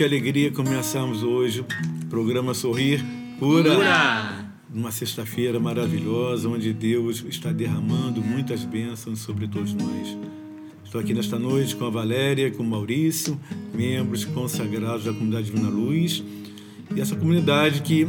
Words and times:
Que 0.00 0.04
alegria 0.04 0.50
começarmos 0.50 1.22
hoje 1.22 1.60
o 1.60 1.66
programa 2.08 2.54
Sorrir 2.54 3.04
Cura. 3.38 3.74
Cura. 3.74 4.50
Uma 4.72 4.90
sexta-feira 4.90 5.60
maravilhosa, 5.60 6.48
onde 6.48 6.72
Deus 6.72 7.22
está 7.28 7.52
derramando 7.52 8.22
muitas 8.22 8.64
bênçãos 8.64 9.18
sobre 9.18 9.46
todos 9.46 9.74
nós. 9.74 10.16
Estou 10.82 11.02
aqui 11.02 11.12
nesta 11.12 11.38
noite 11.38 11.76
com 11.76 11.84
a 11.84 11.90
Valéria, 11.90 12.50
com 12.50 12.62
o 12.62 12.66
Maurício, 12.66 13.38
membros 13.74 14.24
consagrados 14.24 15.04
da 15.04 15.12
comunidade 15.12 15.50
Divina 15.50 15.68
Luz. 15.68 16.24
E 16.96 16.98
essa 16.98 17.14
comunidade 17.14 17.82
que 17.82 18.06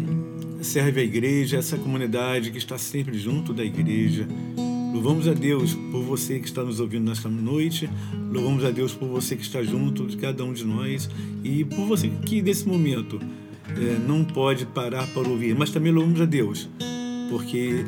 serve 0.62 1.02
a 1.02 1.04
igreja, 1.04 1.58
essa 1.58 1.76
comunidade 1.76 2.52
que 2.52 2.58
está 2.58 2.78
sempre 2.78 3.20
junto 3.20 3.52
da 3.52 3.66
igreja. 3.66 4.26
Louvamos 5.02 5.28
a 5.28 5.34
Deus 5.34 5.74
por 5.92 6.04
você 6.04 6.40
que 6.40 6.46
está 6.46 6.64
nos 6.64 6.80
ouvindo 6.80 7.10
nesta 7.10 7.28
noite. 7.28 7.90
Louvamos 8.32 8.64
a 8.64 8.70
Deus 8.70 8.94
por 8.94 9.08
você 9.08 9.36
que 9.36 9.42
está 9.42 9.64
junto 9.64 10.06
de 10.06 10.16
cada 10.16 10.44
um 10.46 10.54
de 10.54 10.64
nós 10.64 11.10
e 11.44 11.66
por 11.66 11.88
você 11.88 12.08
que 12.08 12.40
nesse 12.40 12.68
momento 12.68 13.20
eh, 13.70 13.98
não 14.08 14.24
pode 14.24 14.64
parar 14.68 15.08
para 15.08 15.28
ouvir. 15.28 15.56
Mas 15.56 15.72
também 15.72 15.92
louvamos 15.92 16.22
a 16.22 16.26
Deus 16.26 16.70
porque 17.32 17.84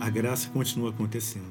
a 0.00 0.08
graça 0.08 0.48
continua 0.48 0.88
acontecendo. 0.88 1.44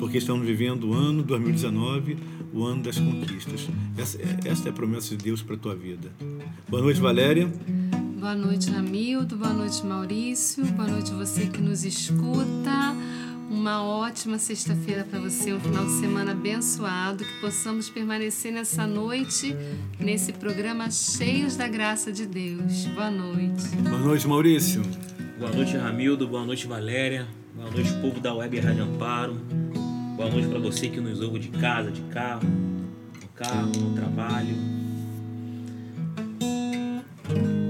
Porque 0.00 0.18
estamos 0.18 0.44
vivendo 0.44 0.88
o 0.88 0.92
ano 0.92 1.22
2019, 1.22 2.16
o 2.52 2.64
ano 2.64 2.82
das 2.82 2.98
conquistas. 2.98 3.68
Essa, 3.96 4.18
essa 4.44 4.68
é 4.68 4.70
a 4.70 4.74
promessa 4.74 5.16
de 5.16 5.22
Deus 5.22 5.40
para 5.40 5.54
a 5.54 5.58
tua 5.58 5.76
vida. 5.76 6.10
Boa 6.68 6.82
noite, 6.82 6.98
Valéria. 6.98 7.48
Boa 8.18 8.34
noite, 8.34 8.68
Ramildo. 8.68 9.36
Boa 9.36 9.52
noite, 9.52 9.86
Maurício. 9.86 10.64
Boa 10.72 10.88
noite, 10.88 11.12
você 11.12 11.46
que 11.46 11.62
nos 11.62 11.84
escuta. 11.84 12.97
Uma 13.58 13.82
ótima 13.82 14.38
sexta-feira 14.38 15.02
para 15.02 15.18
você, 15.18 15.52
um 15.52 15.58
final 15.58 15.84
de 15.84 15.90
semana 15.98 16.30
abençoado. 16.30 17.24
Que 17.24 17.40
possamos 17.40 17.90
permanecer 17.90 18.52
nessa 18.52 18.86
noite, 18.86 19.52
nesse 19.98 20.32
programa 20.32 20.88
cheios 20.92 21.56
da 21.56 21.66
graça 21.66 22.12
de 22.12 22.24
Deus. 22.24 22.86
Boa 22.94 23.10
noite. 23.10 23.66
Boa 23.82 23.98
noite, 23.98 24.28
Maurício. 24.28 24.80
Boa 25.40 25.50
noite, 25.50 25.76
Ramildo. 25.76 26.28
Boa 26.28 26.46
noite, 26.46 26.68
Valéria. 26.68 27.26
Boa 27.52 27.68
noite, 27.68 27.92
povo 27.94 28.20
da 28.20 28.32
Web 28.32 28.60
Rádio 28.60 28.84
Amparo. 28.84 29.34
Boa 30.16 30.30
noite 30.30 30.46
para 30.46 30.60
você 30.60 30.88
que 30.88 31.00
nos 31.00 31.20
ouve 31.20 31.40
de 31.40 31.48
casa, 31.48 31.90
de 31.90 32.02
carro, 32.02 32.44
no 32.44 33.28
carro, 33.34 33.72
no 33.76 33.92
trabalho. 33.92 34.54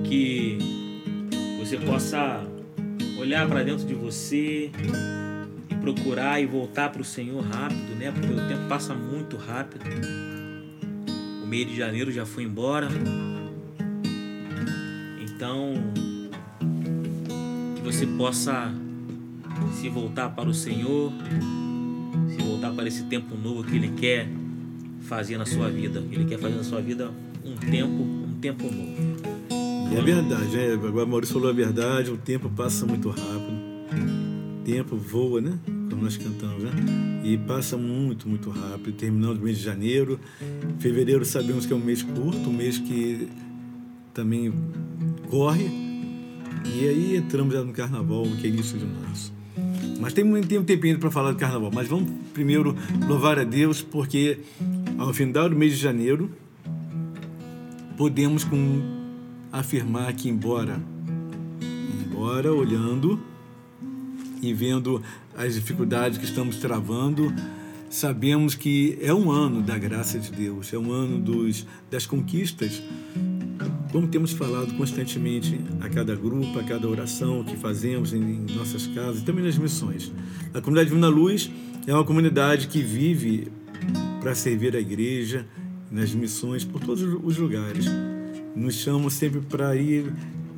Que 0.05 0.59
você 1.59 1.78
possa 1.78 2.47
olhar 3.19 3.49
para 3.49 3.62
dentro 3.62 3.87
de 3.87 3.94
você 3.94 4.70
procurar 5.93 6.41
e 6.41 6.47
voltar 6.47 6.91
para 6.91 7.00
o 7.00 7.04
Senhor 7.04 7.43
rápido, 7.43 7.94
né? 7.99 8.12
Porque 8.12 8.32
o 8.32 8.49
tempo 8.49 8.69
passa 8.69 8.94
muito 8.94 9.37
rápido. 9.37 9.84
O 11.43 11.47
mês 11.47 11.66
de 11.66 11.76
janeiro 11.76 12.12
já 12.12 12.26
foi 12.26 12.44
embora. 12.44 12.88
Então, 15.22 15.72
que 17.75 17.82
você 17.82 18.06
possa 18.06 18.72
se 19.72 19.88
voltar 19.88 20.28
para 20.31 20.49
o 20.49 20.54
Senhor, 20.54 21.10
se 22.28 22.43
voltar 22.43 22.72
para 22.72 22.87
esse 22.87 23.05
tempo 23.05 23.34
novo 23.34 23.65
que 23.65 23.76
Ele 23.76 23.88
quer 23.88 24.28
fazer 25.03 25.38
na 25.38 25.47
sua 25.47 25.70
vida. 25.70 26.05
Ele 26.10 26.26
quer 26.26 26.38
fazer 26.38 26.56
na 26.56 26.65
sua 26.65 26.82
vida 26.82 27.10
um 27.43 27.55
tempo, 27.56 28.03
um 28.03 28.37
tempo 28.41 28.65
novo. 28.65 29.97
É 29.97 30.03
verdade, 30.03 30.55
né? 30.55 30.75
Agora 30.75 31.06
Maurício 31.06 31.32
falou 31.32 31.49
a 31.49 31.55
verdade, 31.55 32.10
o 32.10 32.19
tempo 32.19 32.50
passa 32.50 32.84
muito 32.84 33.09
rápido. 33.09 33.56
O 34.60 34.65
tempo 34.65 34.97
voa, 34.97 35.41
né? 35.41 35.59
Nós 36.00 36.16
cantamos, 36.16 36.62
né? 36.62 36.70
E 37.25 37.36
passa 37.36 37.76
muito, 37.76 38.28
muito 38.28 38.50
rápido. 38.50 38.92
Terminando 38.97 39.38
o 39.38 39.42
mês 39.42 39.59
de 39.59 39.64
janeiro. 39.64 40.19
Fevereiro 40.78 41.25
sabemos 41.25 41.66
que 41.66 41.72
é 41.72 41.76
um 41.76 41.81
mês 41.81 42.03
curto, 42.03 42.48
um 42.48 42.53
mês 42.53 42.78
que 42.78 43.28
também 44.14 44.53
corre. 45.28 45.66
E 46.64 46.88
aí 46.88 47.16
entramos 47.16 47.53
já 47.53 47.62
no 47.62 47.72
carnaval, 47.72 48.25
que 48.41 48.47
é 48.47 48.50
início 48.50 48.78
de 48.78 48.87
março. 48.87 49.32
Mas 50.00 50.12
tem, 50.12 50.25
tem 50.42 50.58
um 50.58 50.64
tempinho 50.64 50.98
para 50.98 51.10
falar 51.10 51.32
do 51.32 51.38
carnaval. 51.38 51.70
Mas 51.75 51.88
vamos 51.88 52.10
primeiro 52.32 52.75
louvar 53.06 53.38
a 53.38 53.44
Deus, 53.44 53.82
porque 53.82 54.38
ao 54.97 55.12
final 55.12 55.48
do 55.48 55.56
mês 55.56 55.72
de 55.72 55.78
janeiro 55.78 56.31
podemos 57.97 58.44
com 58.44 58.81
afirmar 59.50 60.12
que 60.12 60.28
embora 60.28 60.81
embora 62.19 62.53
olhando 62.53 63.20
e 64.43 64.53
vendo 64.53 65.03
as 65.37 65.54
dificuldades 65.54 66.19
que 66.19 66.25
estamos 66.25 66.56
travando, 66.56 67.32
sabemos 67.91 68.54
que 68.54 68.99
é 69.00 69.12
um 69.12 69.31
ano 69.31 69.62
da 69.62 69.78
graça 69.78 70.19
de 70.19 70.31
Deus, 70.31 70.72
é 70.72 70.78
um 70.78 70.93
ano 70.93 71.19
dos, 71.19 71.66
das 71.91 72.06
conquistas, 72.06 72.82
como 73.91 74.06
temos 74.06 74.32
falado 74.32 74.75
constantemente 74.76 75.60
a 75.81 75.88
cada 75.88 76.15
grupo, 76.15 76.59
a 76.59 76.62
cada 76.62 76.87
oração 76.87 77.43
que 77.43 77.56
fazemos 77.56 78.12
em, 78.12 78.47
nossas 78.54 78.87
casas 78.88 79.22
e 79.22 79.25
também 79.25 79.44
nas 79.44 79.56
missões. 79.56 80.12
A 80.53 80.60
comunidade 80.60 80.91
Divina 80.91 81.09
Luz 81.09 81.50
é 81.87 81.94
uma 81.94 82.05
comunidade 82.05 82.69
que 82.69 82.82
vive 82.82 83.49
para 84.20 84.34
servir 84.34 84.76
a 84.76 84.81
igreja 84.81 85.47
nas 85.91 86.15
missões 86.15 86.65
por 86.65 86.81
todos 86.81 87.03
os 87.03 87.38
lugares 87.38 87.87
nos 88.59 88.75
chamam 88.75 89.09
sempre 89.09 89.41
para 89.41 89.76
ir 89.76 90.12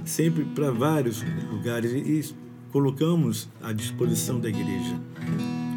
sempre 0.05 0.45
para 0.45 0.71
vários 0.71 1.23
lugares 1.51 1.93
e 1.93 2.35
colocamos 2.73 3.49
à 3.63 3.73
disposição 3.73 4.41
da 4.41 4.49
igreja. 4.49 4.99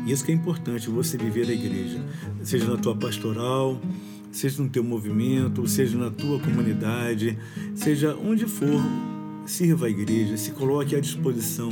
Isso 0.06 0.24
que 0.26 0.32
é 0.32 0.36
importante, 0.36 0.90
você 0.90 1.18
viver 1.18 1.48
a 1.48 1.54
igreja, 1.54 2.04
seja 2.44 2.66
na 2.68 2.78
tua 2.78 2.96
pastoral, 2.96 3.80
seja 4.32 4.62
no 4.62 4.70
teu 4.70 4.84
movimento, 4.84 5.66
seja 5.68 5.98
na 5.98 6.10
tua 6.10 6.40
comunidade, 6.40 7.38
seja 7.76 8.16
onde 8.16 8.46
for, 8.46 8.82
sirva 9.46 9.88
a 9.88 9.90
igreja, 9.90 10.36
se 10.38 10.52
coloque 10.52 10.96
à 10.96 11.00
disposição, 11.00 11.70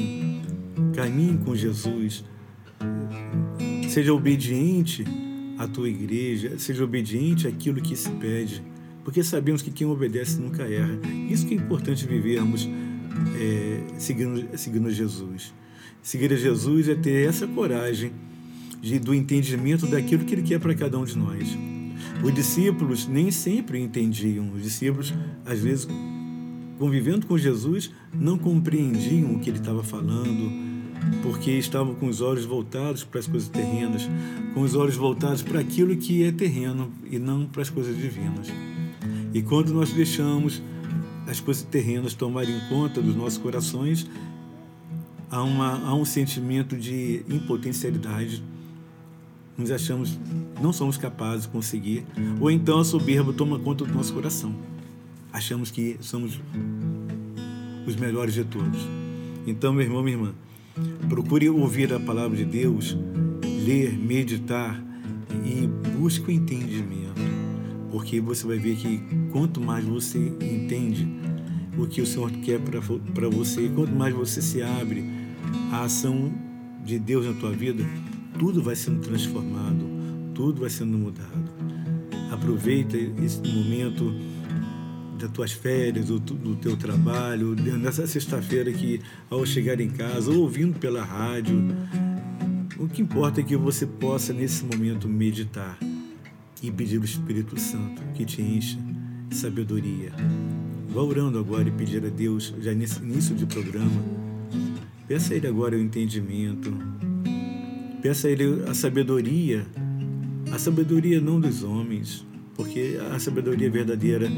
caminhe 0.94 1.38
com 1.39 1.56
Jesus, 1.56 2.24
seja 3.89 4.13
obediente 4.13 5.03
à 5.57 5.67
tua 5.67 5.89
igreja, 5.89 6.57
seja 6.57 6.83
obediente 6.83 7.47
àquilo 7.47 7.81
que 7.81 7.95
se 7.95 8.09
pede 8.12 8.63
porque 9.03 9.24
sabemos 9.24 9.62
que 9.62 9.71
quem 9.71 9.88
obedece 9.88 10.39
nunca 10.39 10.63
erra. 10.63 11.00
Isso 11.29 11.45
que 11.47 11.53
é 11.53 11.57
importante 11.57 12.06
vivermos 12.06 12.69
é, 13.35 14.00
seguindo, 14.00 14.57
seguindo 14.57 14.89
Jesus. 14.91 15.53
Seguir 16.01 16.33
a 16.33 16.35
Jesus 16.35 16.89
é 16.89 16.95
ter 16.95 17.27
essa 17.27 17.47
coragem 17.47 18.12
de, 18.81 18.97
do 19.00 19.13
entendimento 19.13 19.85
daquilo 19.85 20.25
que 20.25 20.33
Ele 20.33 20.41
quer 20.41 20.59
para 20.59 20.73
cada 20.73 20.97
um 20.97 21.06
de 21.06 21.18
nós. 21.18 21.57
Os 22.23 22.33
discípulos 22.33 23.07
nem 23.07 23.31
sempre 23.31 23.79
entendiam. 23.79 24.51
Os 24.53 24.63
discípulos, 24.63 25.13
às 25.45 25.59
vezes, 25.59 25.88
convivendo 26.77 27.27
com 27.27 27.38
Jesus, 27.38 27.91
não 28.13 28.38
compreendiam 28.38 29.35
o 29.35 29.39
que 29.39 29.50
Ele 29.50 29.59
estava 29.59 29.83
falando, 29.83 30.51
porque 31.21 31.51
estavam 31.51 31.94
com 31.94 32.07
os 32.07 32.21
olhos 32.21 32.45
voltados 32.45 33.03
para 33.03 33.19
as 33.19 33.27
coisas 33.27 33.50
terrenas, 33.50 34.09
com 34.53 34.62
os 34.62 34.75
olhos 34.75 34.95
voltados 34.95 35.44
para 35.44 35.59
aquilo 35.59 35.95
que 35.95 36.24
é 36.24 36.31
terreno 36.31 36.91
e 37.09 37.19
não 37.19 37.45
para 37.45 37.62
as 37.62 37.69
coisas 37.69 37.95
divinas. 37.95 38.47
E 39.33 39.41
quando 39.41 39.74
nós 39.74 39.91
deixamos 39.91 40.62
as 41.27 41.39
coisas 41.39 41.63
terrenas 41.63 42.13
tomarem 42.13 42.59
conta 42.69 43.01
dos 43.01 43.15
nossos 43.15 43.38
corações, 43.38 44.07
há, 45.29 45.41
uma, 45.44 45.79
há 45.88 45.94
um 45.94 46.06
sentimento 46.06 46.75
de 46.75 47.23
impotencialidade. 47.29 48.44
Nos 49.57 49.71
achamos, 49.71 50.18
não 50.62 50.73
somos 50.73 50.97
capazes 50.97 51.44
de 51.45 51.51
conseguir, 51.51 52.06
ou 52.39 52.50
então 52.50 52.79
a 52.79 52.85
soberba 52.85 53.31
toma 53.31 53.59
conta 53.59 53.85
do 53.85 53.94
nosso 53.94 54.13
coração. 54.13 54.56
Achamos 55.31 55.71
que 55.71 55.97
somos 56.01 56.39
os 57.85 57.95
melhores 57.95 58.33
de 58.33 58.44
todos. 58.44 58.79
Então, 59.45 59.74
meu 59.74 59.83
irmão, 59.83 60.03
minha 60.03 60.17
irmã, 60.17 60.33
procure 61.07 61.50
ouvir 61.50 61.94
a 61.94 62.00
palavra 62.00 62.35
de 62.35 62.45
Deus, 62.45 62.97
ler, 63.65 63.97
meditar 63.97 64.81
e 65.45 65.67
busque 65.97 66.29
o 66.29 66.31
entendimento 66.31 67.01
porque 67.91 68.21
você 68.21 68.47
vai 68.47 68.57
ver 68.57 68.77
que 68.77 69.03
quanto 69.31 69.59
mais 69.59 69.83
você 69.83 70.17
entende 70.17 71.07
o 71.77 71.85
que 71.85 72.01
o 72.01 72.05
Senhor 72.05 72.31
quer 72.31 72.59
para 72.59 73.29
você, 73.29 73.69
quanto 73.75 73.91
mais 73.91 74.13
você 74.13 74.41
se 74.41 74.61
abre 74.61 75.03
à 75.71 75.83
ação 75.83 76.31
de 76.83 76.97
Deus 76.97 77.25
na 77.25 77.33
tua 77.33 77.51
vida, 77.51 77.83
tudo 78.39 78.63
vai 78.63 78.75
sendo 78.75 79.01
transformado, 79.01 79.85
tudo 80.33 80.61
vai 80.61 80.69
sendo 80.69 80.97
mudado. 80.97 81.51
Aproveita 82.31 82.97
esse 82.97 83.41
momento 83.41 84.13
das 85.19 85.29
tuas 85.31 85.51
férias, 85.51 86.05
do, 86.05 86.19
do 86.19 86.55
teu 86.55 86.77
trabalho, 86.77 87.55
nessa 87.55 88.07
sexta-feira 88.07 88.71
que 88.71 89.01
ao 89.29 89.45
chegar 89.45 89.79
em 89.79 89.89
casa, 89.89 90.31
ou 90.31 90.39
ouvindo 90.39 90.79
pela 90.79 91.03
rádio, 91.03 91.61
o 92.79 92.88
que 92.88 93.01
importa 93.01 93.41
é 93.41 93.43
que 93.43 93.55
você 93.55 93.85
possa 93.85 94.33
nesse 94.33 94.63
momento 94.63 95.07
meditar 95.07 95.77
e 96.62 96.72
pedir 96.72 97.00
o 97.00 97.06
Espírito 97.06 97.60
Santo 97.60 98.02
que 98.13 98.25
te 98.25 98.42
encha 98.42 98.78
de 99.28 99.36
sabedoria. 99.36 100.12
Vá 100.90 101.02
orando 101.02 101.40
agora 101.40 101.68
e 101.68 101.72
pedir 101.72 102.06
a 102.06 102.10
Deus, 102.10 102.54
já 102.60 102.74
nesse 102.74 103.02
início 103.02 103.36
de 103.36 103.46
programa, 103.46 104.04
peça 105.08 105.34
a 105.34 105.38
Ele 105.38 105.48
agora 105.48 105.75
o 105.75 105.80
entendimento, 105.80 106.72
peça 108.02 108.28
a 108.28 108.31
Ele 108.31 108.63
a 108.68 108.74
sabedoria, 108.74 109.66
a 110.52 110.60
sabedoria 110.60 111.22
não 111.22 111.40
dos 111.40 111.63
homens, 111.63 112.25
porque 112.56 113.00
a 113.12 113.18
sabedoria 113.19 113.69
verdadeira 113.69 114.30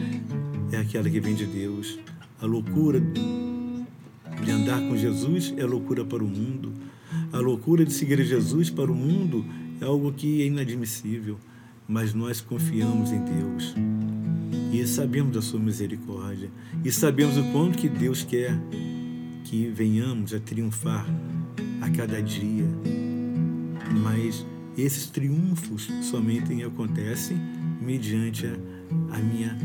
é 0.72 0.78
aquela 0.78 1.10
que 1.10 1.20
vem 1.20 1.36
de 1.36 1.46
Deus. 1.46 2.00
A 2.40 2.46
loucura 2.46 3.00
de 3.00 4.52
andar 4.52 4.80
com 4.81 4.96
Jesus 4.96 5.54
é 5.58 5.66
loucura 5.66 6.06
para 6.06 6.24
o 6.24 6.28
mundo. 6.28 6.74
A 7.31 7.40
loucura 7.40 7.86
de 7.86 7.94
seguir 7.94 8.24
Jesus 8.24 8.70
para 8.70 8.92
o 8.92 8.96
mundo 8.96 9.46
é 9.81 9.86
algo 9.86 10.12
que 10.12 10.42
é 10.42 10.46
inadmissível, 10.46 11.38
mas 11.88 12.13
nós 12.13 12.41
confiamos 12.41 13.12
em 13.12 13.24
Deus 13.24 13.75
e 14.71 14.85
sabemos 14.88 15.33
da 15.33 15.41
sua 15.41 15.59
misericórdia 15.59 16.50
e 16.83 16.91
sabemos 16.91 17.38
o 17.38 17.44
quanto 17.51 17.77
que 17.77 17.88
Deus 17.88 18.24
quer 18.24 18.57
que 19.44 19.69
venhamos 19.69 20.33
a 20.33 20.39
triunfar 20.39 21.06
a 21.81 21.89
cada 21.89 22.21
dia. 22.21 22.65
Mas 24.01 24.45
esses 24.77 25.07
triunfos 25.07 25.88
somente 26.01 26.63
acontecem 26.63 27.38
mediante 27.80 28.47
a, 28.47 28.53
a 29.15 29.19
minha 29.19 29.56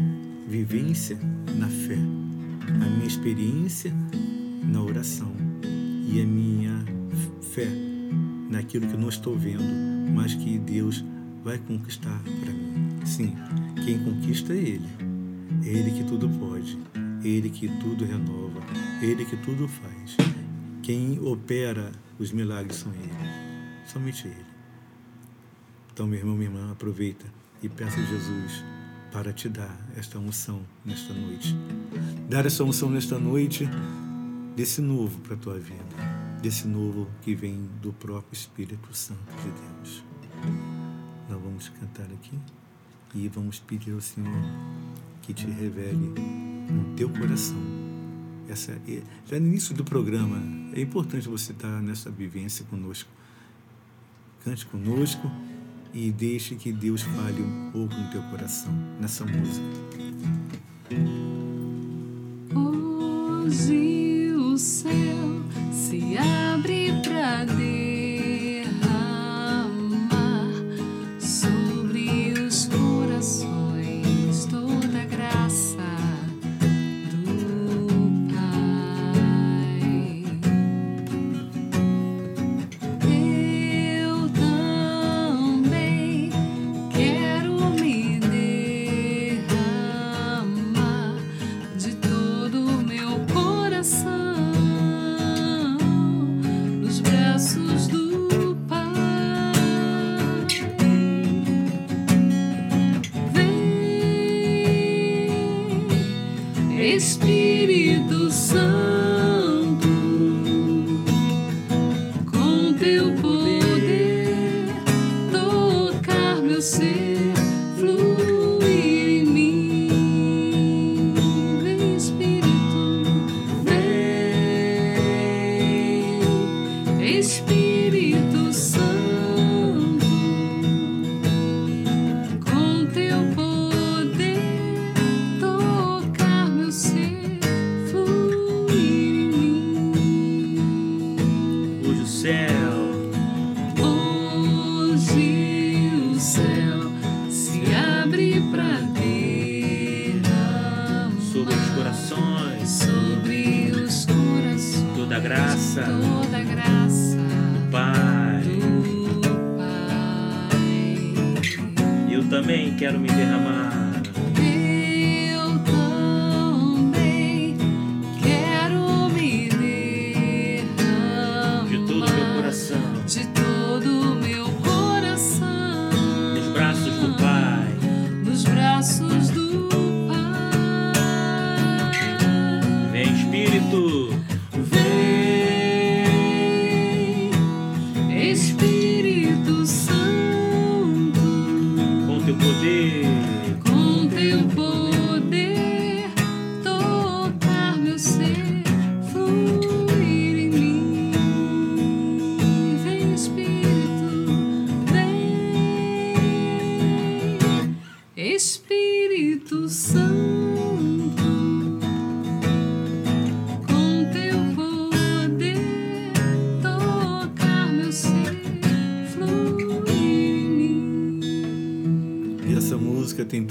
vivência 0.47 1.19
na 1.57 1.69
fé, 1.69 1.97
a 2.67 2.91
minha 2.91 3.07
experiência 3.07 3.93
na 4.63 4.83
oração 4.83 5.33
e 6.07 6.21
a 6.21 6.27
minha 6.27 6.85
fé 7.41 7.69
naquilo 8.51 8.87
que 8.87 8.97
não 8.97 9.09
estou 9.09 9.37
vendo, 9.37 9.63
mas 10.15 10.35
que 10.35 10.59
Deus 10.59 11.05
vai 11.49 11.57
conquistar 11.57 12.21
para 12.43 12.53
mim. 12.53 13.01
Sim, 13.07 13.35
quem 13.83 13.99
conquista 14.05 14.53
é 14.53 14.57
Ele. 14.57 14.89
É 15.65 15.69
Ele 15.69 15.91
que 15.93 16.05
tudo 16.05 16.29
pode, 16.29 16.79
é 17.25 17.27
Ele 17.27 17.49
que 17.49 17.69
tudo 17.81 18.05
renova, 18.05 18.61
é 19.01 19.07
Ele 19.07 19.25
que 19.25 19.37
tudo 19.39 19.67
faz. 19.67 20.19
Quem 20.83 21.19
opera 21.21 21.91
os 22.19 22.33
milagres 22.33 22.77
são 22.77 22.93
Ele, 22.93 23.11
somente 23.87 24.27
Ele. 24.27 24.47
Então, 25.91 26.07
meu 26.07 26.19
irmão, 26.19 26.37
minha 26.37 26.51
irmã, 26.51 26.71
aproveita 26.71 27.25
e 27.63 27.69
peça 27.69 27.99
a 27.99 28.05
Jesus 28.05 28.63
para 29.11 29.33
te 29.33 29.49
dar 29.49 29.75
esta 29.97 30.19
unção 30.19 30.61
nesta 30.85 31.15
noite. 31.15 31.57
Dar 32.29 32.45
essa 32.45 32.63
unção 32.63 32.91
nesta 32.91 33.19
noite 33.19 33.67
desse 34.55 34.83
novo 34.83 35.19
para 35.21 35.33
a 35.33 35.39
tua 35.39 35.59
vida, 35.59 35.97
desse 36.43 36.69
novo 36.69 37.09
que 37.23 37.35
vem 37.35 37.71
do 37.81 37.91
próprio 37.95 38.35
Espírito 38.35 38.95
Santo 38.95 39.33
de 39.43 39.51
Deus. 39.51 40.05
Vamos 41.59 41.71
cantar 41.71 42.05
aqui 42.05 42.39
e 43.13 43.27
vamos 43.27 43.59
pedir 43.59 43.93
ao 43.93 44.01
Senhor 44.01 44.31
que 45.23 45.35
te 45.35 45.45
revele 45.45 46.15
no 46.71 46.95
teu 46.95 47.09
coração. 47.09 47.59
Essa, 48.49 48.81
é, 48.87 49.03
já 49.29 49.41
no 49.41 49.49
início 49.49 49.75
do 49.75 49.83
programa, 49.83 50.41
é 50.73 50.81
importante 50.81 51.29
você 51.29 51.51
estar 51.51 51.83
nessa 51.83 52.13
vivência 52.13 52.65
conosco. 52.67 53.11
Cante 54.45 54.65
conosco 54.67 55.29
e 55.93 56.13
deixe 56.13 56.55
que 56.55 56.73
Deus 56.73 57.03
fale 57.03 57.43
um 57.43 57.73
pouco 57.73 57.93
no 57.93 58.09
teu 58.13 58.23
coração, 58.31 58.73
nessa 59.01 59.25
música. 59.25 59.67
Hoje 62.55 64.31
o 64.33 64.57
céu 64.57 65.43
se 65.73 66.17
abre 66.17 66.78
Espírito 106.97 108.31
Santo. 108.31 109.28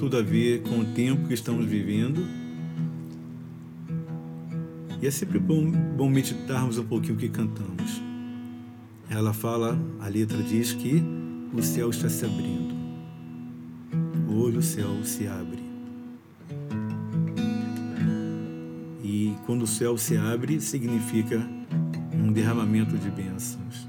Tudo 0.08 0.20
a 0.20 0.22
ver 0.22 0.62
com 0.62 0.80
o 0.80 0.86
tempo 0.86 1.28
que 1.28 1.34
estamos 1.34 1.66
vivendo. 1.66 2.26
E 5.02 5.06
é 5.06 5.12
sempre 5.12 5.38
bom, 5.38 5.70
bom 5.70 6.08
meditarmos 6.08 6.78
um 6.78 6.86
pouquinho 6.86 7.16
o 7.16 7.18
que 7.18 7.28
cantamos. 7.28 8.02
Ela 9.10 9.34
fala, 9.34 9.78
a 10.00 10.08
letra 10.08 10.42
diz 10.42 10.72
que 10.72 11.04
o 11.54 11.62
céu 11.62 11.90
está 11.90 12.08
se 12.08 12.24
abrindo. 12.24 12.74
hoje 14.30 14.58
o 14.58 14.62
céu 14.62 15.04
se 15.04 15.28
abre. 15.28 15.62
E 19.04 19.36
quando 19.46 19.64
o 19.64 19.68
céu 19.68 19.98
se 19.98 20.16
abre, 20.16 20.62
significa 20.62 21.46
um 22.14 22.32
derramamento 22.32 22.98
de 22.98 23.12
bênçãos. 23.12 23.86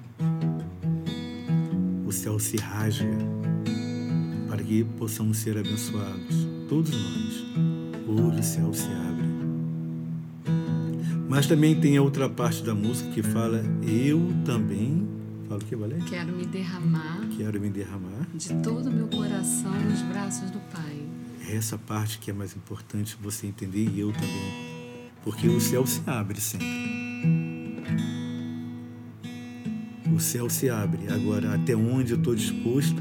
O 2.04 2.10
céu 2.10 2.40
se 2.40 2.56
rasga 2.56 3.06
que 4.68 4.84
possamos 4.84 5.38
ser 5.38 5.56
abençoados, 5.56 6.46
todos 6.68 6.90
nós. 6.90 7.46
Hoje 8.06 8.40
o 8.40 8.42
céu 8.42 8.74
se 8.74 8.84
abre. 8.84 9.24
Mas 11.26 11.46
também 11.46 11.80
tem 11.80 11.96
a 11.96 12.02
outra 12.02 12.28
parte 12.28 12.62
da 12.62 12.74
música 12.74 13.10
que 13.10 13.22
fala: 13.22 13.64
Eu 13.82 14.30
também. 14.44 15.08
Fala 15.48 15.62
o 15.62 15.64
que, 15.64 15.74
Valé? 15.74 15.96
Quero 16.06 16.36
me 16.36 16.44
derramar 16.44 17.26
Quero 17.34 17.58
me 17.58 17.70
derramar. 17.70 18.28
de 18.34 18.52
todo 18.56 18.90
o 18.90 18.92
meu 18.92 19.08
coração 19.08 19.72
nos 19.72 20.02
braços 20.02 20.50
do 20.50 20.58
Pai. 20.70 21.02
É 21.48 21.56
essa 21.56 21.78
parte 21.78 22.18
que 22.18 22.30
é 22.30 22.34
mais 22.34 22.54
importante 22.54 23.16
você 23.22 23.46
entender 23.46 23.88
e 23.88 24.00
eu 24.00 24.12
também. 24.12 24.68
Porque 25.24 25.48
o 25.48 25.58
céu 25.58 25.86
se 25.86 26.02
abre 26.06 26.38
sempre. 26.38 26.66
O 30.14 30.20
céu 30.20 30.50
se 30.50 30.68
abre. 30.68 31.08
Agora, 31.10 31.54
até 31.54 31.74
onde 31.74 32.12
eu 32.12 32.18
estou 32.18 32.34
disposto 32.34 33.00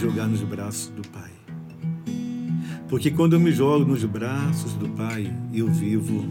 jogar 0.00 0.26
nos 0.26 0.42
braços 0.42 0.88
do 0.88 1.06
Pai. 1.08 1.30
Porque 2.88 3.10
quando 3.10 3.34
eu 3.34 3.40
me 3.40 3.52
jogo 3.52 3.84
nos 3.84 4.02
braços 4.02 4.72
do 4.72 4.88
Pai, 4.88 5.30
eu 5.52 5.68
vivo 5.68 6.24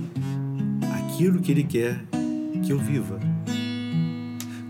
aquilo 0.92 1.40
que 1.40 1.52
Ele 1.52 1.64
quer 1.64 2.04
que 2.66 2.74
eu 2.74 2.80
viva. 2.80 3.20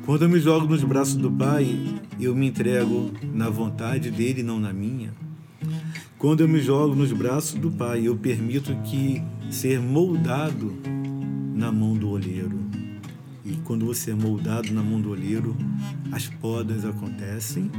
Quando 0.05 0.23
eu 0.23 0.29
me 0.29 0.39
jogo 0.39 0.67
nos 0.67 0.83
braços 0.83 1.15
do 1.15 1.31
Pai, 1.31 1.79
eu 2.19 2.35
me 2.35 2.47
entrego 2.47 3.11
na 3.33 3.49
vontade 3.49 4.11
dele, 4.11 4.43
não 4.43 4.59
na 4.59 4.73
minha. 4.73 5.13
Quando 6.17 6.41
eu 6.41 6.49
me 6.49 6.59
jogo 6.59 6.93
nos 6.93 7.13
braços 7.13 7.57
do 7.57 7.71
Pai, 7.71 8.05
eu 8.05 8.17
permito 8.17 8.75
que 8.83 9.23
ser 9.49 9.79
moldado 9.79 10.75
na 11.55 11.71
mão 11.71 11.93
do 11.93 12.09
olheiro. 12.09 12.59
E 13.45 13.53
quando 13.63 13.85
você 13.85 14.11
é 14.11 14.15
moldado 14.15 14.73
na 14.73 14.83
mão 14.83 14.99
do 14.99 15.09
olheiro, 15.09 15.55
as 16.11 16.27
podas 16.27 16.83
acontecem, 16.83 17.71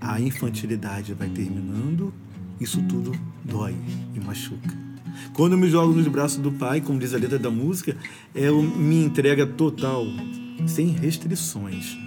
a 0.00 0.20
infantilidade 0.20 1.12
vai 1.12 1.28
terminando, 1.28 2.12
isso 2.58 2.82
tudo 2.88 3.12
dói 3.44 3.76
e 4.14 4.20
machuca. 4.20 4.74
Quando 5.34 5.52
eu 5.52 5.58
me 5.58 5.68
jogo 5.68 5.92
nos 5.94 6.08
braços 6.08 6.38
do 6.38 6.50
Pai, 6.52 6.80
como 6.80 6.98
diz 6.98 7.12
a 7.12 7.18
letra 7.18 7.38
da 7.38 7.50
música, 7.50 7.96
é 8.34 8.50
minha 8.50 9.04
entrega 9.04 9.46
total, 9.46 10.04
sem 10.66 10.88
restrições. 10.88 11.98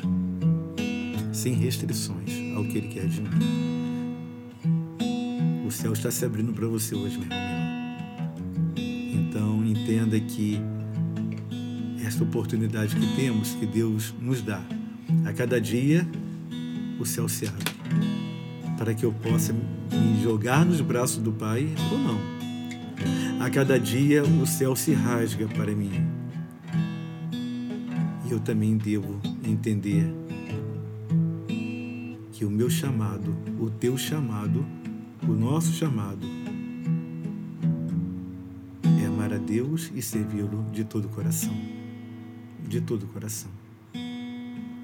Sem 1.32 1.54
restrições 1.54 2.32
ao 2.56 2.64
que 2.64 2.78
Ele 2.78 2.88
quer 2.88 3.08
de 3.08 3.22
mim. 3.22 3.30
O 5.68 5.72
céu 5.72 5.94
está 5.94 6.10
se 6.10 6.26
abrindo 6.26 6.54
para 6.54 6.68
você 6.68 6.96
hoje, 6.96 7.18
meu 7.18 7.28
irmão. 7.28 7.54
Então, 9.14 9.66
entenda 9.66 10.20
que 10.20 10.60
esta 12.06 12.24
oportunidade 12.24 12.96
que 12.96 13.16
temos, 13.16 13.50
que 13.56 13.66
Deus 13.66 14.14
nos 14.20 14.42
dá, 14.42 14.62
a 15.26 15.34
cada 15.34 15.60
dia 15.60 16.08
o 17.00 17.06
céu 17.06 17.28
se 17.28 17.48
abre 17.48 17.83
para 18.84 18.94
que 18.94 19.06
eu 19.06 19.14
possa 19.14 19.54
me 19.54 20.22
jogar 20.22 20.66
nos 20.66 20.82
braços 20.82 21.24
do 21.24 21.32
Pai 21.32 21.74
ou 21.90 21.98
não. 21.98 22.20
A 23.40 23.50
cada 23.50 23.80
dia 23.80 24.24
o 24.24 24.46
céu 24.46 24.76
se 24.76 24.92
rasga 24.92 25.48
para 25.48 25.74
mim. 25.74 26.06
E 28.28 28.32
eu 28.32 28.42
também 28.42 28.76
devo 28.76 29.22
entender 29.42 30.14
que 32.34 32.44
o 32.44 32.52
meu 32.52 32.70
chamado, 32.70 33.34
o 33.58 33.70
teu 33.70 33.98
chamado, 33.98 34.66
o 35.26 35.32
nosso 35.32 35.72
chamado 35.72 36.28
é 39.02 39.06
amar 39.06 39.32
a 39.32 39.38
Deus 39.38 39.94
e 39.96 40.02
servi-lo 40.02 40.66
de 40.74 40.84
todo 40.84 41.06
o 41.06 41.10
coração. 41.10 41.56
De 42.68 42.82
todo 42.82 43.04
o 43.04 43.08
coração. 43.08 43.50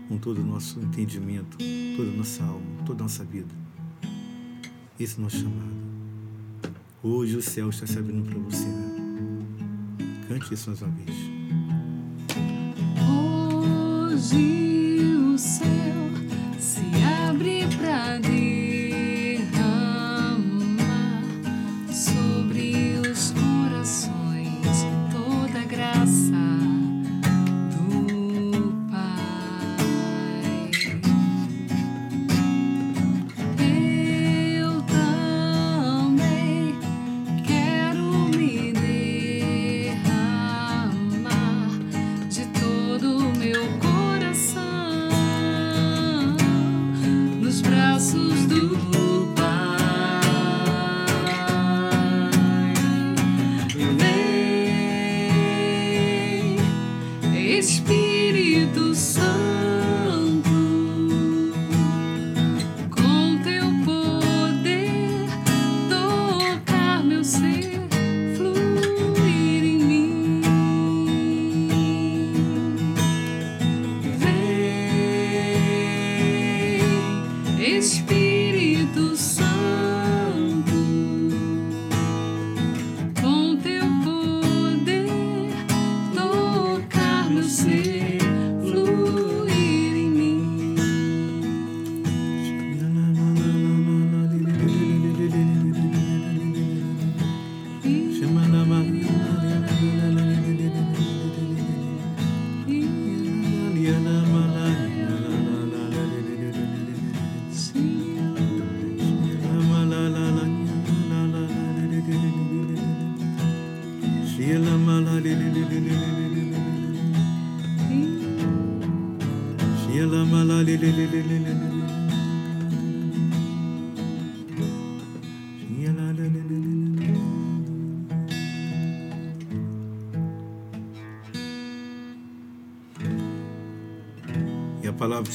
Com 0.07 0.17
todo 0.17 0.39
o 0.39 0.45
nosso 0.45 0.79
entendimento, 0.79 1.57
toda 1.97 2.09
a 2.09 2.13
nossa 2.13 2.45
alma, 2.45 2.65
toda 2.85 3.01
a 3.01 3.03
nossa 3.03 3.25
vida. 3.25 3.68
Esse 4.99 5.21
nosso 5.21 5.37
chamado. 5.37 5.79
Hoje 7.01 7.37
o 7.37 7.41
céu 7.41 7.69
está 7.69 7.87
se 7.87 7.97
abrindo 7.97 8.29
para 8.29 8.37
você. 8.39 8.67
Cante 10.27 10.53
isso 10.53 10.69
mais 10.69 10.81
uma 10.81 10.91
vez. 10.91 11.17
Hoje 14.11 15.15
o 15.33 15.37
céu 15.37 15.88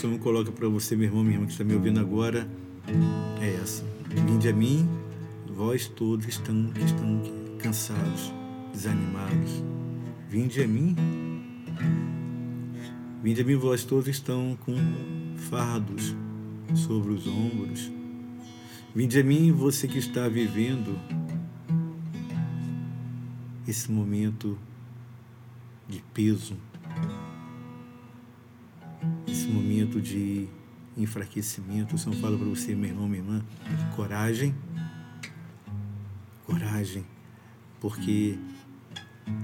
Palavra 0.05 0.19
que 0.19 0.25
coloca 0.25 0.53
para 0.53 0.69
você, 0.69 0.95
meu 0.95 1.07
irmão, 1.07 1.25
minha 1.25 1.37
irmã, 1.37 1.47
que 1.47 1.53
está 1.53 1.65
me 1.65 1.73
ouvindo 1.73 1.99
agora, 1.99 2.47
é 3.41 3.55
essa. 3.55 3.83
Vinde 4.27 4.51
a 4.51 4.53
mim, 4.53 4.87
vós 5.47 5.89
todos 5.89 6.29
estão, 6.29 6.71
que 6.75 6.85
estão 6.85 7.23
cansados, 7.59 8.31
desanimados. 8.71 9.65
Vinde 10.29 10.63
a 10.63 10.69
mim. 10.69 10.95
Vinde 13.23 13.41
a 13.41 13.45
mim, 13.47 13.55
vós 13.57 13.83
todos 13.83 14.07
estão 14.07 14.59
com 14.67 14.77
fardos 15.49 16.15
sobre 16.75 17.15
os 17.15 17.27
ombros. 17.27 17.91
Vinde 18.95 19.19
a 19.19 19.25
mim, 19.25 19.53
você 19.53 19.89
que 19.89 19.97
está 19.97 20.29
vivendo 20.29 21.01
esse 23.67 23.91
momento 23.91 24.59
de 25.89 26.05
peso, 26.13 26.59
momento 29.85 30.01
de 30.01 30.49
enfraquecimento. 30.97 31.95
O 31.95 31.99
Senhor 31.99 32.17
fala 32.17 32.39
para 32.39 32.47
você, 32.47 32.75
meu 32.75 32.89
irmão, 32.89 33.07
minha 33.07 33.23
irmã, 33.23 33.45
coragem, 33.95 34.55
coragem, 36.47 37.05
porque 37.81 38.39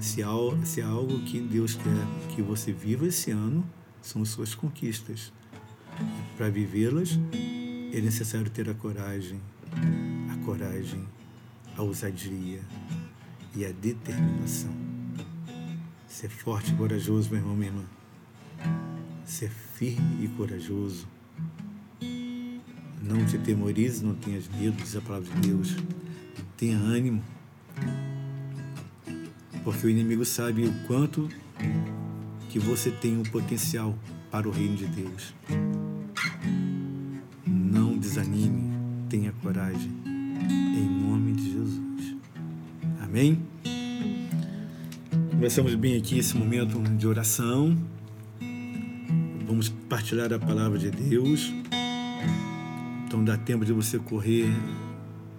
se 0.00 0.23
há, 0.23 0.30
se 0.64 0.80
há 0.80 0.87
algo 0.87 1.20
que 1.25 1.40
Deus 1.40 1.75
quer 1.75 2.35
que 2.35 2.40
você 2.40 2.73
viva 2.73 3.06
esse 3.06 3.30
ano, 3.30 3.64
são 4.00 4.25
suas 4.25 4.54
conquistas. 4.54 5.32
Para 6.37 6.49
vivê-las, 6.49 7.18
é 7.92 8.00
necessário 8.00 8.50
ter 8.50 8.70
a 8.70 8.75
coragem, 8.75 9.40
a 10.32 10.44
coragem, 10.44 11.06
a 11.76 11.82
ousadia 11.82 12.61
e 13.54 13.66
a 13.66 13.73
determinação. 13.73 14.75
Ser 16.09 16.30
forte 16.30 16.73
e 16.73 16.76
corajoso, 16.76 17.28
meu 17.30 17.40
irmão, 17.40 17.54
minha 17.54 17.68
irmã. 17.68 17.85
Ser 19.26 19.50
firme 19.80 20.26
e 20.26 20.28
corajoso. 20.37 21.08
Não 23.02 23.25
te 23.25 23.38
temorize, 23.38 24.04
não 24.04 24.14
tenhas 24.14 24.46
medo, 24.46 24.76
diz 24.76 24.94
a 24.94 25.00
palavra 25.00 25.26
de 25.32 25.49
Deus. 25.49 25.75
Tenha 26.54 26.76
ânimo. 26.76 27.22
Porque 29.64 29.87
o 29.87 29.88
inimigo 29.88 30.22
sabe 30.22 30.66
o 30.66 30.87
quanto 30.87 31.30
que 32.50 32.58
você 32.58 32.90
tem 32.90 33.16
um 33.16 33.22
potencial 33.22 33.99
para 34.30 34.46
o 34.46 34.50
reino 34.50 34.76
de 34.76 34.87
Deus. 34.87 35.34
Não 37.46 37.96
desanime, 37.96 38.70
tenha 39.08 39.32
coragem. 39.42 39.90
Em 40.76 41.08
nome 41.08 41.32
de 41.32 41.52
Jesus. 41.52 42.16
Amém? 43.00 43.42
Começamos 45.30 45.75
bem 45.75 45.96
aqui 45.96 46.18
esse 46.18 46.37
momento 46.37 46.78
de 46.99 47.06
oração. 47.06 47.78
Vamos 50.00 50.12
partilhar 50.12 50.33
a 50.33 50.38
palavra 50.38 50.78
de 50.78 50.90
Deus. 50.90 51.52
Então 53.04 53.23
dá 53.23 53.37
tempo 53.37 53.66
de 53.66 53.73
você 53.73 53.99
correr. 53.99 54.50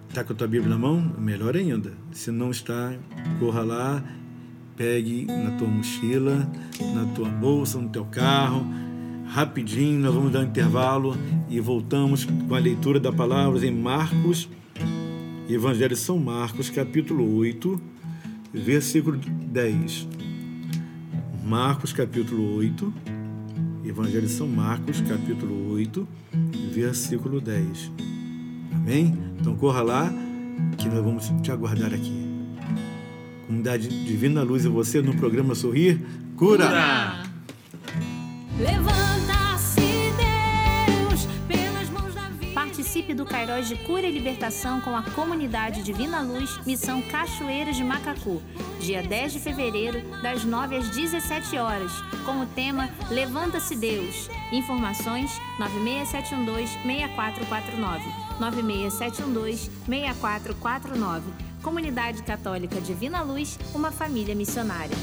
Está 0.08 0.22
com 0.22 0.32
a 0.32 0.36
tua 0.36 0.46
Bíblia 0.46 0.70
na 0.70 0.78
mão? 0.78 1.00
Melhor 1.18 1.56
ainda. 1.56 1.92
Se 2.12 2.30
não 2.30 2.52
está, 2.52 2.92
corra 3.40 3.62
lá, 3.62 4.04
pegue 4.76 5.24
na 5.26 5.50
tua 5.52 5.66
mochila, 5.66 6.48
na 6.94 7.04
tua 7.12 7.28
bolsa, 7.28 7.76
no 7.80 7.88
teu 7.88 8.04
carro. 8.04 8.64
Rapidinho, 9.26 9.98
nós 9.98 10.14
vamos 10.14 10.30
dar 10.30 10.40
um 10.40 10.44
intervalo 10.44 11.16
e 11.48 11.58
voltamos 11.58 12.24
com 12.24 12.54
a 12.54 12.58
leitura 12.58 13.00
da 13.00 13.12
palavra 13.12 13.66
em 13.66 13.74
Marcos, 13.74 14.48
Evangelho 15.48 15.94
de 15.94 16.00
São 16.00 16.18
Marcos, 16.18 16.70
capítulo 16.70 17.36
8, 17.36 17.80
versículo 18.54 19.18
10. 19.18 20.06
Marcos, 21.44 21.92
capítulo 21.92 22.54
8, 22.56 23.11
Evangelho 23.84 24.26
de 24.26 24.32
São 24.32 24.46
Marcos, 24.46 25.00
capítulo 25.00 25.72
8, 25.72 26.06
versículo 26.72 27.40
10. 27.40 27.90
Amém? 28.74 29.18
Então 29.40 29.56
corra 29.56 29.82
lá, 29.82 30.12
que 30.78 30.88
nós 30.88 31.04
vamos 31.04 31.32
te 31.42 31.50
aguardar 31.50 31.92
aqui. 31.92 32.22
Comunidade 33.46 33.88
Divina 33.88 34.42
Luz 34.42 34.64
e 34.64 34.68
você 34.68 35.02
no 35.02 35.14
programa 35.16 35.54
Sorrir 35.54 36.00
Cura. 36.36 36.66
Cura. 36.66 37.22
Levanta-se, 38.58 39.80
Deus, 40.16 41.26
pelas 41.48 41.90
mãos 41.90 42.14
da 42.14 42.28
vida. 42.28 42.52
Participe 42.54 43.14
do 43.14 43.26
Cairóis 43.26 43.68
de 43.68 43.76
Cura 43.76 44.06
e 44.06 44.12
Libertação 44.12 44.80
com 44.80 44.96
a 44.96 45.02
comunidade 45.02 45.82
Divina 45.82 46.22
Luz, 46.22 46.60
Missão 46.64 47.02
Cachoeiras 47.02 47.76
de 47.76 47.84
Macacu, 47.84 48.40
dia 48.82 49.02
10 49.02 49.32
de 49.34 49.40
fevereiro, 49.40 50.02
das 50.20 50.44
9 50.44 50.76
às 50.76 50.88
17 50.88 51.56
horas, 51.56 51.92
com 52.24 52.40
o 52.40 52.46
tema 52.46 52.88
Levanta-se, 53.10 53.76
Deus. 53.76 54.28
Informações 54.50 55.30
96712-6449. 55.58 58.02
96712-6449. 59.88 61.22
Comunidade 61.62 62.22
Católica 62.24 62.80
Divina 62.80 63.22
Luz, 63.22 63.56
uma 63.72 63.92
família 63.92 64.34
missionária. 64.34 64.96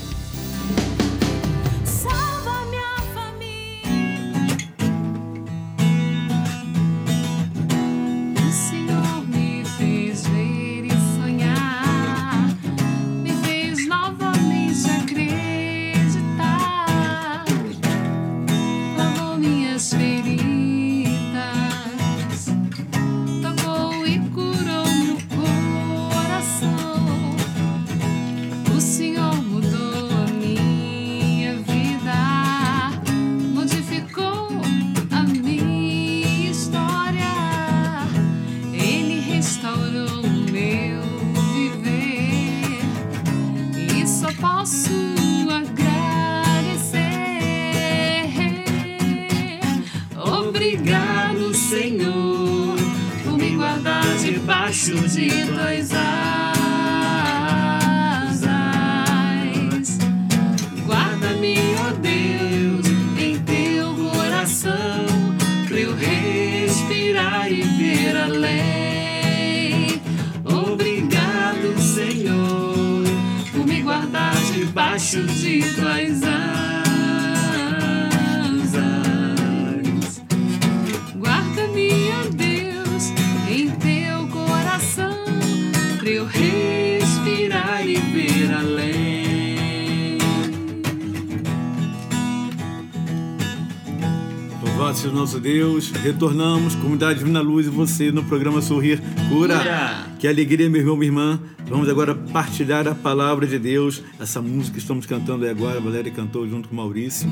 Retornamos, 96.01 96.75
comunidade 96.75 97.19
Divina 97.19 97.41
Luz 97.41 97.67
e 97.67 97.69
você 97.69 98.09
no 98.09 98.23
programa 98.23 98.61
Sorrir 98.61 99.01
Cura. 99.27 99.57
Cura. 99.57 100.07
Que 100.17 100.29
alegria, 100.29 100.69
meu 100.69 100.79
irmão, 100.79 100.95
minha 100.95 101.09
irmã. 101.09 101.39
Vamos 101.67 101.89
agora 101.89 102.15
partilhar 102.15 102.87
a 102.87 102.95
palavra 102.95 103.45
de 103.45 103.59
Deus. 103.59 104.01
Essa 104.17 104.41
música 104.41 104.75
que 104.75 104.79
estamos 104.79 105.05
cantando 105.05 105.43
aí 105.43 105.51
agora, 105.51 105.77
a 105.77 105.81
Valéria 105.81 106.09
cantou 106.09 106.47
junto 106.47 106.69
com 106.69 106.73
o 106.73 106.77
Maurício. 106.77 107.29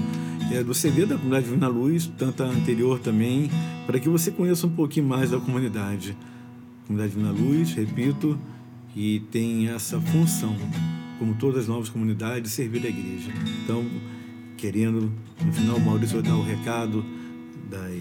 É 0.51 0.61
do 0.61 0.73
CD 0.73 1.05
da 1.05 1.15
comunidade 1.15 1.45
Divina 1.45 1.69
Luz, 1.69 2.11
tanto 2.17 2.43
a 2.43 2.45
anterior 2.45 2.99
também, 2.99 3.49
para 3.85 3.99
que 3.99 4.09
você 4.09 4.31
conheça 4.31 4.67
um 4.67 4.71
pouquinho 4.71 5.07
mais 5.07 5.31
da 5.31 5.39
comunidade. 5.39 6.17
Comunidade 6.87 7.15
Divina 7.15 7.31
Luz, 7.31 7.73
repito, 7.73 8.37
que 8.93 9.23
tem 9.31 9.69
essa 9.69 9.97
função, 10.01 10.57
como 11.17 11.35
todas 11.35 11.61
as 11.61 11.67
novas 11.69 11.87
comunidades, 11.87 12.51
servir 12.51 12.85
a 12.85 12.89
igreja. 12.89 13.31
Então, 13.63 13.85
querendo, 14.57 15.09
no 15.45 15.53
final, 15.53 15.77
o 15.77 15.81
Maurício 15.81 16.21
vai 16.21 16.29
dar 16.29 16.37
o 16.37 16.43
recado 16.43 17.05
das, 17.69 17.91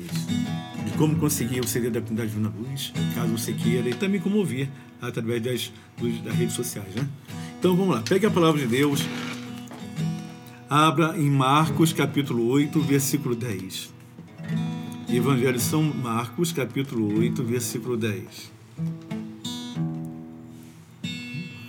de 0.84 0.96
como 0.96 1.16
conseguir 1.16 1.60
o 1.60 1.66
CD 1.66 1.90
da 1.90 2.00
comunidade 2.00 2.30
Divina 2.30 2.52
Luz, 2.56 2.92
caso 3.14 3.36
você 3.36 3.52
queira, 3.52 3.88
e 3.88 3.94
também 3.94 4.20
como 4.20 4.38
ouvir 4.38 4.70
através 5.00 5.42
das, 5.42 5.72
das 6.24 6.34
redes 6.34 6.54
sociais. 6.54 6.94
Né? 6.94 7.06
Então 7.58 7.76
vamos 7.76 7.94
lá, 7.94 8.02
pegue 8.02 8.26
a 8.26 8.30
palavra 8.30 8.60
de 8.60 8.66
Deus, 8.66 9.02
abra 10.68 11.16
em 11.18 11.30
Marcos 11.30 11.92
capítulo 11.92 12.46
8, 12.48 12.80
versículo 12.80 13.34
10. 13.34 13.94
Evangelho 15.08 15.56
de 15.56 15.62
São 15.62 15.82
Marcos, 15.82 16.52
capítulo 16.52 17.18
8, 17.18 17.42
versículo 17.44 17.96
10. 17.96 18.52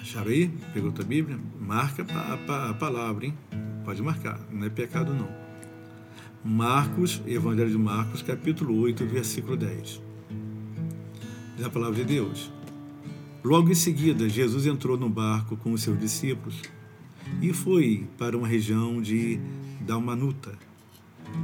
Acharam 0.01 0.31
aí? 0.31 0.49
Pegou 0.73 0.91
tua 0.91 1.05
Bíblia? 1.05 1.37
Marca 1.59 2.05
a, 2.13 2.69
a 2.69 2.73
palavra, 2.73 3.27
hein? 3.27 3.33
Pode 3.85 4.01
marcar, 4.01 4.39
não 4.51 4.65
é 4.65 4.69
pecado 4.69 5.13
não. 5.13 5.46
Marcos, 6.47 7.21
Evangelho 7.27 7.69
de 7.69 7.77
Marcos, 7.77 8.21
capítulo 8.21 8.79
8, 8.79 9.05
versículo 9.05 9.57
10. 9.57 10.01
Diz 11.57 11.65
a 11.65 11.69
palavra 11.69 11.97
de 11.97 12.05
Deus. 12.05 12.49
Logo 13.43 13.69
em 13.69 13.75
seguida, 13.75 14.29
Jesus 14.29 14.65
entrou 14.65 14.97
no 14.97 15.09
barco 15.09 15.57
com 15.57 15.73
os 15.73 15.83
seus 15.83 15.99
discípulos 15.99 16.61
e 17.41 17.51
foi 17.51 18.07
para 18.17 18.37
uma 18.37 18.47
região 18.47 19.01
de 19.01 19.41
Dalmanuta. 19.81 20.57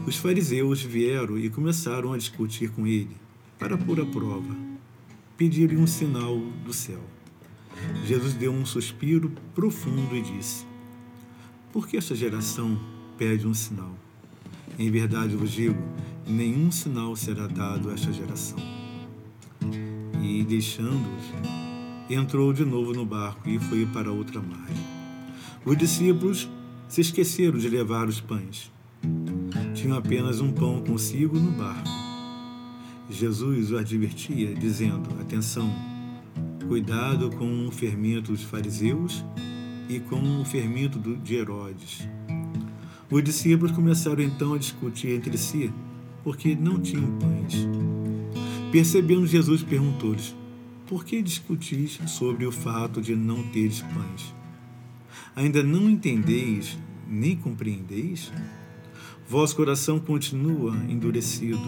Os 0.07 0.15
fariseus 0.15 0.81
vieram 0.81 1.37
e 1.37 1.49
começaram 1.49 2.13
a 2.13 2.17
discutir 2.17 2.71
com 2.71 2.87
ele 2.87 3.17
para 3.59 3.77
pôr 3.77 3.99
a 3.99 4.05
prova. 4.05 4.55
Pediram 5.35 5.81
um 5.81 5.87
sinal 5.87 6.39
do 6.63 6.71
céu. 6.71 7.01
Jesus 8.05 8.35
deu 8.35 8.53
um 8.53 8.65
suspiro 8.65 9.29
profundo 9.53 10.15
e 10.15 10.21
disse: 10.21 10.65
Por 11.73 11.89
que 11.89 11.97
esta 11.97 12.15
geração 12.15 12.79
pede 13.17 13.45
um 13.45 13.53
sinal? 13.53 14.02
Em 14.77 14.89
verdade 14.89 15.35
vos 15.35 15.51
digo: 15.51 15.81
nenhum 16.27 16.71
sinal 16.71 17.15
será 17.15 17.47
dado 17.47 17.89
a 17.89 17.93
esta 17.93 18.11
geração. 18.11 18.57
E, 20.21 20.43
deixando-os, 20.43 21.25
entrou 22.09 22.53
de 22.53 22.65
novo 22.65 22.93
no 22.93 23.05
barco 23.05 23.49
e 23.49 23.59
foi 23.59 23.85
para 23.87 24.11
outra 24.11 24.41
margem. 24.41 24.85
Os 25.65 25.77
discípulos 25.77 26.49
se 26.87 27.01
esqueceram 27.01 27.57
de 27.57 27.69
levar 27.69 28.07
os 28.07 28.19
pães. 28.19 28.71
Tinham 29.73 29.97
apenas 29.97 30.39
um 30.39 30.51
pão 30.51 30.81
consigo 30.81 31.39
no 31.39 31.51
barco. 31.51 31.89
Jesus 33.09 33.71
o 33.71 33.77
advertia, 33.77 34.53
dizendo: 34.55 35.09
Atenção, 35.21 35.69
cuidado 36.67 37.29
com 37.31 37.67
o 37.67 37.71
fermento 37.71 38.31
dos 38.31 38.43
fariseus 38.43 39.23
e 39.89 39.99
com 39.99 40.41
o 40.41 40.45
fermento 40.45 40.99
de 40.99 41.35
Herodes. 41.35 42.07
Os 43.13 43.23
discípulos 43.23 43.71
começaram 43.71 44.23
então 44.23 44.55
a 44.55 44.57
discutir 44.57 45.09
entre 45.09 45.37
si, 45.37 45.71
porque 46.23 46.55
não 46.55 46.79
tinham 46.79 47.15
pães. 47.19 47.67
Percebendo 48.71 49.27
Jesus, 49.27 49.61
perguntou-lhes: 49.61 50.35
Por 50.87 51.05
que 51.05 51.21
discutis 51.21 51.99
sobre 52.07 52.43
o 52.47 52.51
fato 52.51 52.99
de 52.99 53.15
não 53.15 53.43
teres 53.49 53.81
pães? 53.81 54.33
Ainda 55.35 55.61
não 55.61 55.87
entendeis 55.87 56.75
nem 57.07 57.35
compreendeis? 57.35 58.33
Vosso 59.29 59.55
coração 59.55 59.99
continua 59.99 60.75
endurecido. 60.89 61.61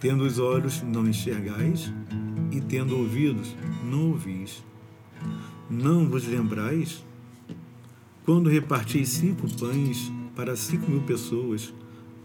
Tendo 0.00 0.24
os 0.24 0.38
olhos, 0.38 0.80
não 0.80 1.06
enxergais, 1.06 1.92
e 2.50 2.58
tendo 2.58 2.96
ouvidos, 2.96 3.54
não 3.84 4.12
ouvis. 4.12 4.64
Não 5.68 6.08
vos 6.08 6.26
lembrais? 6.26 7.04
Quando 8.24 8.48
reparti 8.48 9.04
cinco 9.04 9.46
pães 9.58 10.10
para 10.38 10.54
cinco 10.54 10.88
mil 10.88 11.00
pessoas, 11.00 11.74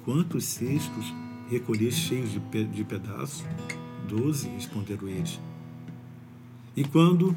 quantos 0.05 0.45
cestos 0.45 1.11
recolhi 1.49 1.91
cheios 1.91 2.31
de, 2.31 2.39
pe 2.39 2.63
de 2.63 2.83
pedaços? 2.83 3.43
Doze, 4.07 4.47
responderam 4.49 5.07
eles. 5.07 5.39
E 6.77 6.83
quando 6.83 7.35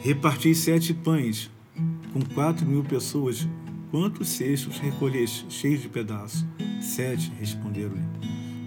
reparti 0.00 0.54
sete 0.54 0.92
pães 0.92 1.50
com 2.12 2.20
quatro 2.34 2.66
mil 2.66 2.84
pessoas, 2.84 3.48
quantos 3.90 4.28
cestos 4.28 4.76
recolheste 4.76 5.46
cheios 5.48 5.80
de 5.80 5.88
pedaços? 5.88 6.44
Sete, 6.82 7.32
responderam-lhe. 7.40 8.04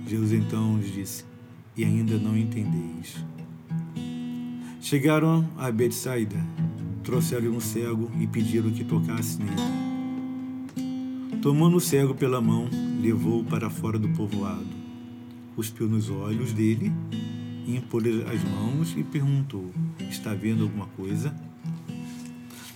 Jesus 0.07 0.31
então 0.31 0.79
lhes 0.79 0.91
disse, 0.91 1.25
e 1.77 1.85
ainda 1.85 2.17
não 2.17 2.35
entendeis. 2.35 3.23
Chegaram 4.81 5.47
a 5.55 5.71
Betsaida, 5.71 6.43
trouxeram 7.03 7.51
um 7.51 7.59
cego 7.59 8.09
e 8.19 8.25
pediram 8.25 8.71
que 8.71 8.83
tocasse 8.83 9.37
nele. 9.39 9.55
Tomando 11.41 11.77
o 11.77 11.81
cego 11.81 12.15
pela 12.15 12.39
mão, 12.39 12.69
levou-o 13.01 13.43
para 13.43 13.69
fora 13.69 13.99
do 13.99 14.07
povoado. 14.09 14.65
Cuspiu 15.55 15.87
nos 15.87 16.09
olhos 16.09 16.53
dele, 16.53 16.91
impôs 17.67 18.05
as 18.25 18.43
mãos 18.43 18.95
e 18.97 19.03
perguntou: 19.03 19.69
Está 20.09 20.33
vendo 20.33 20.63
alguma 20.63 20.87
coisa? 20.87 21.35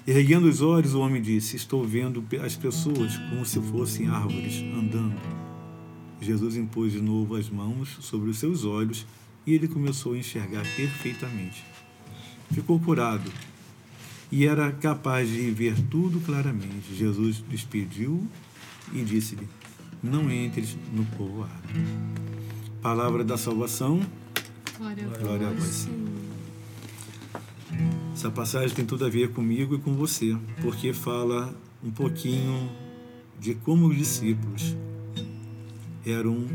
Erguendo 0.06 0.48
os 0.48 0.62
olhos, 0.62 0.94
o 0.94 1.00
homem 1.00 1.22
disse: 1.22 1.56
Estou 1.56 1.86
vendo 1.86 2.24
as 2.44 2.56
pessoas 2.56 3.18
como 3.30 3.46
se 3.46 3.60
fossem 3.62 4.08
árvores 4.08 4.62
andando. 4.78 5.16
Jesus 6.22 6.58
impôs 6.58 6.92
de 6.92 7.02
novo 7.02 7.36
as 7.36 7.50
mãos 7.50 7.98
sobre 8.02 8.30
os 8.30 8.38
seus 8.38 8.66
olhos 8.66 9.06
e 9.46 9.54
ele 9.54 9.68
começou 9.68 10.14
a 10.14 10.18
enxergar 10.18 10.64
perfeitamente. 10.76 11.64
Ficou 12.52 12.80
curado 12.80 13.32
e 14.32 14.46
era 14.46 14.72
capaz 14.72 15.30
de 15.30 15.50
ver 15.52 15.76
tudo 15.90 16.20
claramente. 16.20 16.94
Jesus 16.94 17.44
despediu 17.50 18.28
e 18.94 19.04
disse-lhe: 19.04 19.48
Não 20.02 20.32
entres 20.32 20.78
no 20.94 21.06
povoado. 21.06 21.52
Palavra 22.82 23.24
da 23.24 23.38
salvação. 23.38 24.02
Glória 24.78 25.06
a 25.06 25.18
Glória 25.18 25.48
a 25.48 25.52
vós, 25.52 25.60
vós. 25.60 25.70
Senhor. 25.70 26.08
Essa 28.14 28.32
passagem 28.32 28.76
tem 28.76 28.86
tudo 28.86 29.06
a 29.06 29.10
ver 29.10 29.32
comigo 29.32 29.76
e 29.76 29.80
com 29.80 29.94
você, 29.94 30.36
porque 30.62 30.92
fala 30.92 31.56
um 31.84 31.92
pouquinho 31.92 32.70
de 33.40 33.54
como 33.54 33.88
os 33.88 33.96
discípulos 33.96 34.76
eram 36.06 36.48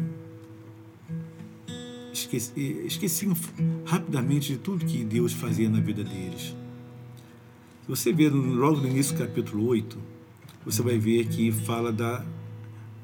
esqueci, 2.13 2.83
esqueciam 2.85 3.37
rapidamente 3.85 4.53
de 4.53 4.59
tudo 4.59 4.85
que 4.85 5.05
Deus 5.05 5.33
fazia 5.33 5.69
na 5.69 5.81
vida 5.81 6.03
deles. 6.03 6.55
Se 7.83 7.89
você 7.89 8.13
ver 8.13 8.31
logo 8.31 8.81
no 8.81 8.87
início 8.87 9.13
do 9.17 9.19
capítulo 9.19 9.67
8, 9.67 9.99
você 10.65 10.81
vai 10.83 10.99
ver 10.99 11.27
que 11.27 11.51
fala 11.51 11.93
da 11.93 12.25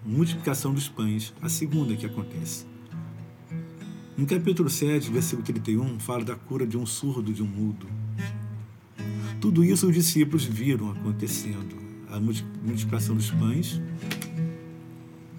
multiplicação 0.07 0.73
dos 0.73 0.89
pães, 0.89 1.35
a 1.43 1.49
segunda 1.49 1.97
que 1.97 2.07
acontece. 2.07 2.65
No 4.17 4.25
capítulo 4.25 4.71
7, 4.71 5.11
versículo 5.11 5.43
31, 5.45 5.99
fala 5.99 6.25
da 6.25 6.37
cura 6.37 6.65
de 6.65 6.79
um 6.79 6.87
surdo, 6.87 7.33
de 7.33 7.43
um 7.43 7.47
mudo. 7.47 7.89
Tudo 9.41 9.65
isso 9.65 9.89
os 9.89 9.93
discípulos 9.93 10.45
viram 10.45 10.93
acontecendo. 10.93 11.77
A 12.09 12.21
multiplicação 12.21 13.17
dos 13.17 13.33
pães, 13.33 13.83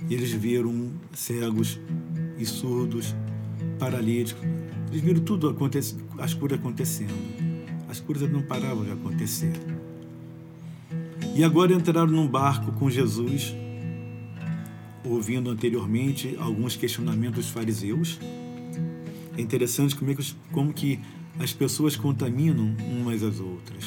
eles 0.09 0.33
viram 0.33 0.91
cegos 1.13 1.79
e 2.37 2.45
surdos, 2.45 3.15
paralíticos. 3.79 4.43
Eles 4.89 4.99
viram 4.99 5.21
tudo 5.21 5.47
acontecendo, 5.47 6.03
as 6.17 6.33
curas 6.33 6.59
acontecendo. 6.59 7.48
As 7.89 7.99
curas 7.99 8.29
não 8.31 8.43
paravam 8.43 8.85
de 8.85 8.91
acontecer. 8.91 9.51
E 11.35 11.43
agora 11.43 11.73
entraram 11.73 12.11
num 12.11 12.27
barco 12.27 12.71
com 12.73 12.87
Jesus, 12.87 13.55
ouvindo 15.03 15.49
anteriormente 15.49 16.35
alguns 16.37 16.75
questionamentos 16.75 17.45
dos 17.45 17.49
fariseus. 17.49 18.19
É 19.35 19.41
interessante 19.41 19.95
como, 19.95 20.11
é 20.11 20.15
que, 20.15 20.35
como 20.51 20.71
que 20.71 20.99
as 21.39 21.51
pessoas 21.51 21.95
contaminam 21.95 22.75
umas 22.91 23.23
às 23.23 23.39
outras. 23.39 23.85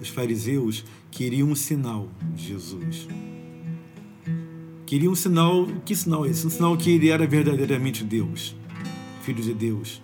Os 0.00 0.08
fariseus 0.08 0.84
queriam 1.10 1.50
um 1.50 1.54
sinal 1.54 2.08
de 2.34 2.48
Jesus. 2.48 3.06
Queriam 4.86 5.12
um 5.12 5.16
sinal, 5.16 5.68
que 5.84 5.94
sinal 5.94 6.26
é 6.26 6.30
esse? 6.30 6.44
Um 6.44 6.50
sinal 6.50 6.76
que 6.76 6.90
ele 6.90 7.10
era 7.10 7.26
verdadeiramente 7.28 8.02
Deus, 8.02 8.56
Filho 9.22 9.40
de 9.40 9.54
Deus. 9.54 10.02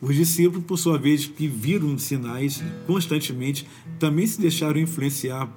Os 0.00 0.14
discípulos, 0.14 0.64
por 0.64 0.78
sua 0.78 0.96
vez, 0.96 1.26
que 1.26 1.48
viram 1.48 1.98
sinais 1.98 2.62
constantemente, 2.86 3.66
também 3.98 4.26
se 4.26 4.40
deixaram 4.40 4.78
influenciar 4.78 5.48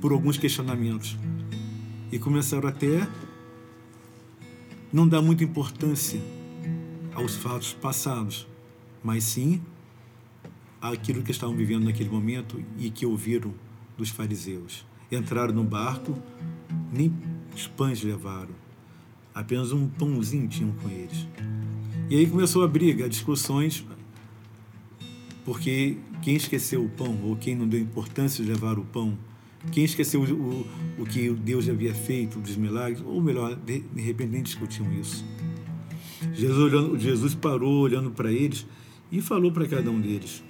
por 0.00 0.12
alguns 0.12 0.36
questionamentos 0.36 1.16
e 2.12 2.18
começaram 2.18 2.68
até 2.68 3.06
não 4.92 5.06
dar 5.06 5.22
muita 5.22 5.44
importância 5.44 6.20
aos 7.14 7.34
fatos 7.36 7.72
passados, 7.72 8.46
mas 9.02 9.24
sim 9.24 9.60
àquilo 10.80 11.22
que 11.22 11.30
estavam 11.30 11.54
vivendo 11.54 11.84
naquele 11.84 12.10
momento 12.10 12.62
e 12.78 12.90
que 12.90 13.06
ouviram 13.06 13.54
dos 13.96 14.10
fariseus. 14.10 14.84
Entraram 15.10 15.54
no 15.54 15.64
barco, 15.64 16.16
nem 16.92 17.12
os 17.54 17.66
pães 17.66 18.02
levaram, 18.02 18.54
apenas 19.34 19.72
um 19.72 19.88
pãozinho 19.88 20.48
tinham 20.48 20.72
com 20.72 20.88
eles. 20.88 21.26
E 22.10 22.16
aí 22.16 22.26
começou 22.26 22.64
a 22.64 22.66
briga, 22.66 23.08
discussões, 23.08 23.86
porque 25.44 25.96
quem 26.22 26.34
esqueceu 26.34 26.84
o 26.84 26.88
pão, 26.88 27.16
ou 27.22 27.36
quem 27.36 27.54
não 27.54 27.68
deu 27.68 27.78
importância 27.78 28.44
de 28.44 28.50
levar 28.50 28.80
o 28.80 28.84
pão, 28.84 29.16
quem 29.70 29.84
esqueceu 29.84 30.20
o, 30.20 30.66
o, 30.98 31.06
que 31.06 31.30
Deus 31.30 31.68
havia 31.68 31.94
feito, 31.94 32.40
dos 32.40 32.56
milagres, 32.56 33.00
ou 33.06 33.20
melhor, 33.20 33.54
de, 33.54 33.78
de 33.78 34.02
repente 34.02 34.30
nem 34.30 34.42
discutiam 34.42 34.92
isso. 34.92 35.24
Jesus, 36.34 36.58
olhando, 36.58 36.98
Jesus 36.98 37.32
parou 37.32 37.78
olhando 37.78 38.10
para 38.10 38.32
eles 38.32 38.66
e 39.12 39.22
falou 39.22 39.52
para 39.52 39.68
cada 39.68 39.88
um 39.88 40.00
deles: 40.00 40.42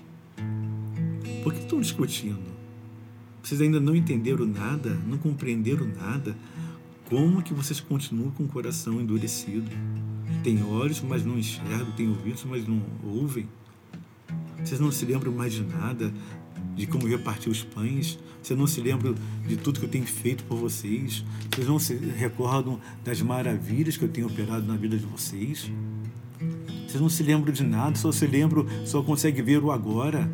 Por 1.43 1.53
que 1.53 1.61
estão 1.61 1.79
discutindo? 1.79 2.41
Vocês 3.43 3.61
ainda 3.61 3.79
não 3.79 3.95
entenderam 3.95 4.47
nada? 4.47 4.99
Não 5.07 5.19
compreenderam 5.19 5.87
nada? 5.87 6.35
Como 7.05 7.43
que 7.43 7.53
vocês 7.53 7.81
continuam 7.81 8.31
com 8.31 8.45
o 8.45 8.49
coração 8.49 8.99
endurecido? 8.99 9.71
Tem 10.43 10.63
olhos, 10.63 11.01
mas 11.01 11.25
não 11.25 11.39
enxergam, 11.39 11.91
tem 11.93 12.09
ouvidos, 12.09 12.45
mas 12.45 12.67
não 12.67 12.83
ouvem. 13.05 13.47
Vocês 14.63 14.81
não 14.81 14.91
se 14.91 15.05
lembram 15.05 15.33
mais 15.33 15.53
de 15.53 15.63
nada, 15.63 16.13
de 16.75 16.87
como 16.87 17.05
eu 17.05 17.11
reparti 17.11 17.49
os 17.49 17.63
pães? 17.63 18.19
Vocês 18.43 18.59
não 18.59 18.67
se 18.67 18.81
lembram 18.81 19.15
de 19.47 19.57
tudo 19.57 19.81
que 19.81 19.87
eu 19.87 19.91
tenho 19.91 20.07
feito 20.07 20.45
por 20.45 20.57
vocês? 20.57 21.25
Vocês 21.53 21.67
não 21.67 21.79
se 21.79 21.95
recordam 21.95 22.81
das 23.05 23.21
maravilhas 23.21 23.97
que 23.97 24.05
eu 24.05 24.09
tenho 24.09 24.27
operado 24.27 24.67
na 24.67 24.77
vida 24.77 24.97
de 24.97 25.05
vocês? 25.05 25.71
Vocês 26.87 27.01
não 27.01 27.09
se 27.09 27.23
lembram 27.23 27.53
de 27.53 27.63
nada, 27.63 27.97
só 27.97 28.11
se 28.11 28.27
lembram, 28.27 28.67
só 28.85 29.03
conseguem 29.03 29.45
ver 29.45 29.63
o 29.63 29.71
agora. 29.71 30.31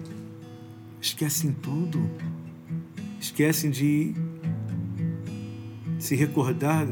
Esquecem 1.01 1.53
tudo. 1.53 2.09
Esquecem 3.21 3.71
de 3.71 4.15
se 5.99 6.15
recordar 6.15 6.87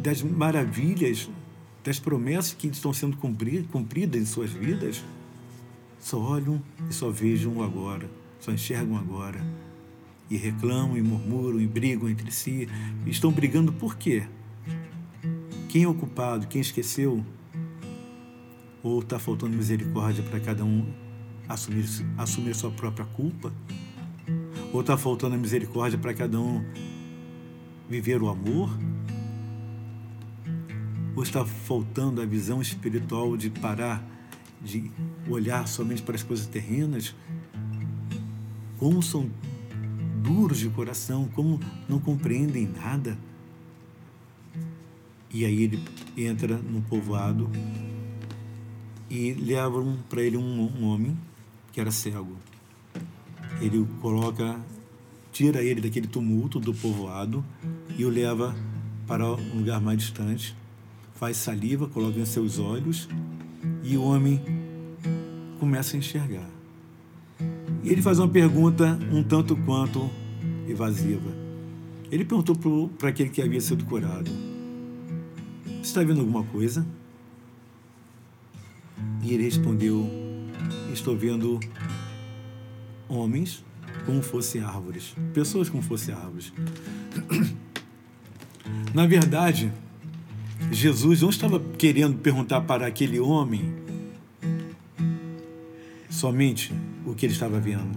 das 0.00 0.22
maravilhas, 0.22 1.30
das 1.84 1.98
promessas 1.98 2.54
que 2.54 2.68
estão 2.68 2.92
sendo 2.92 3.16
cumpridas 3.16 4.20
em 4.20 4.24
suas 4.24 4.50
vidas, 4.50 5.02
só 5.98 6.18
olham 6.18 6.62
e 6.88 6.92
só 6.92 7.10
vejam 7.10 7.62
agora, 7.62 8.08
só 8.40 8.52
enxergam 8.52 8.96
agora. 8.96 9.40
E 10.30 10.36
reclamam 10.36 10.96
e 10.96 11.02
murmuram 11.02 11.60
e 11.60 11.66
brigam 11.66 12.08
entre 12.08 12.30
si. 12.30 12.68
Estão 13.06 13.32
brigando 13.32 13.72
por 13.72 13.96
quê? 13.96 14.24
Quem 15.68 15.84
é 15.84 15.94
culpado? 15.94 16.46
Quem 16.46 16.60
esqueceu? 16.60 17.24
Ou 18.82 19.00
está 19.00 19.18
faltando 19.18 19.56
misericórdia 19.56 20.22
para 20.22 20.38
cada 20.38 20.64
um 20.64 20.86
assumir, 21.48 21.84
assumir 22.16 22.54
sua 22.54 22.70
própria 22.70 23.06
culpa? 23.06 23.52
Ou 24.72 24.82
está 24.82 24.96
faltando 24.96 25.34
a 25.34 25.38
misericórdia 25.38 25.98
para 25.98 26.12
cada 26.12 26.38
um 26.38 26.62
viver 27.88 28.22
o 28.22 28.28
amor? 28.28 28.70
Ou 31.18 31.24
está 31.24 31.44
faltando 31.44 32.22
a 32.22 32.24
visão 32.24 32.62
espiritual 32.62 33.36
de 33.36 33.50
parar 33.50 34.08
de 34.62 34.88
olhar 35.28 35.66
somente 35.66 36.00
para 36.00 36.14
as 36.14 36.22
coisas 36.22 36.46
terrenas? 36.46 37.12
Como 38.78 39.02
são 39.02 39.28
duros 40.22 40.58
de 40.58 40.68
coração, 40.68 41.28
como 41.34 41.58
não 41.88 41.98
compreendem 41.98 42.68
nada? 42.68 43.18
E 45.34 45.44
aí 45.44 45.64
ele 45.64 45.82
entra 46.16 46.56
no 46.56 46.82
povoado 46.82 47.50
e 49.10 49.32
levam 49.32 49.98
para 50.08 50.22
ele 50.22 50.36
um, 50.36 50.72
um 50.80 50.84
homem 50.84 51.18
que 51.72 51.80
era 51.80 51.90
cego. 51.90 52.36
Ele 53.60 53.78
o 53.78 53.86
coloca, 54.00 54.56
tira 55.32 55.64
ele 55.64 55.80
daquele 55.80 56.06
tumulto 56.06 56.60
do 56.60 56.72
povoado 56.72 57.44
e 57.98 58.04
o 58.04 58.08
leva 58.08 58.54
para 59.04 59.26
um 59.26 59.58
lugar 59.58 59.80
mais 59.80 59.98
distante. 59.98 60.56
Faz 61.18 61.36
saliva, 61.36 61.88
coloca 61.88 62.16
em 62.16 62.24
seus 62.24 62.60
olhos 62.60 63.08
e 63.82 63.96
o 63.96 64.04
homem 64.04 64.40
começa 65.58 65.96
a 65.96 65.98
enxergar. 65.98 66.48
E 67.82 67.90
ele 67.90 68.00
faz 68.00 68.20
uma 68.20 68.28
pergunta 68.28 68.96
um 69.10 69.20
tanto 69.24 69.56
quanto 69.56 70.08
evasiva. 70.68 71.32
Ele 72.08 72.24
perguntou 72.24 72.88
para 72.96 73.08
aquele 73.08 73.30
que 73.30 73.42
havia 73.42 73.60
sido 73.60 73.84
curado: 73.84 74.30
Você 75.64 75.80
está 75.80 76.04
vendo 76.04 76.20
alguma 76.20 76.44
coisa? 76.44 76.86
E 79.20 79.34
ele 79.34 79.42
respondeu: 79.42 80.08
Estou 80.92 81.16
vendo 81.16 81.58
homens 83.08 83.64
como 84.06 84.22
fossem 84.22 84.62
árvores, 84.62 85.16
pessoas 85.34 85.68
como 85.68 85.82
fossem 85.82 86.14
árvores. 86.14 86.52
Na 88.94 89.04
verdade, 89.04 89.72
Jesus 90.70 91.22
não 91.22 91.30
estava 91.30 91.60
querendo 91.78 92.18
perguntar 92.18 92.60
para 92.62 92.86
aquele 92.86 93.18
homem 93.18 93.72
somente 96.10 96.72
o 97.06 97.14
que 97.14 97.26
ele 97.26 97.32
estava 97.32 97.58
vendo. 97.58 97.96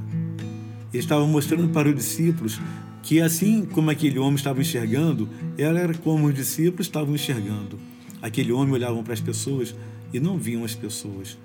Ele 0.94 1.02
estava 1.02 1.26
mostrando 1.26 1.70
para 1.70 1.90
os 1.90 1.96
discípulos 1.96 2.60
que, 3.02 3.20
assim 3.20 3.66
como 3.66 3.90
aquele 3.90 4.20
homem 4.20 4.36
estava 4.36 4.62
enxergando, 4.62 5.28
era 5.58 5.94
como 5.96 6.28
os 6.28 6.34
discípulos 6.34 6.88
estavam 6.88 7.16
enxergando. 7.16 7.80
Aquele 8.22 8.52
homem 8.52 8.74
olhava 8.74 9.02
para 9.02 9.14
as 9.14 9.22
pessoas 9.22 9.76
e 10.14 10.20
não 10.20 10.38
viam 10.38 10.64
as 10.64 10.76
pessoas. 10.76 11.38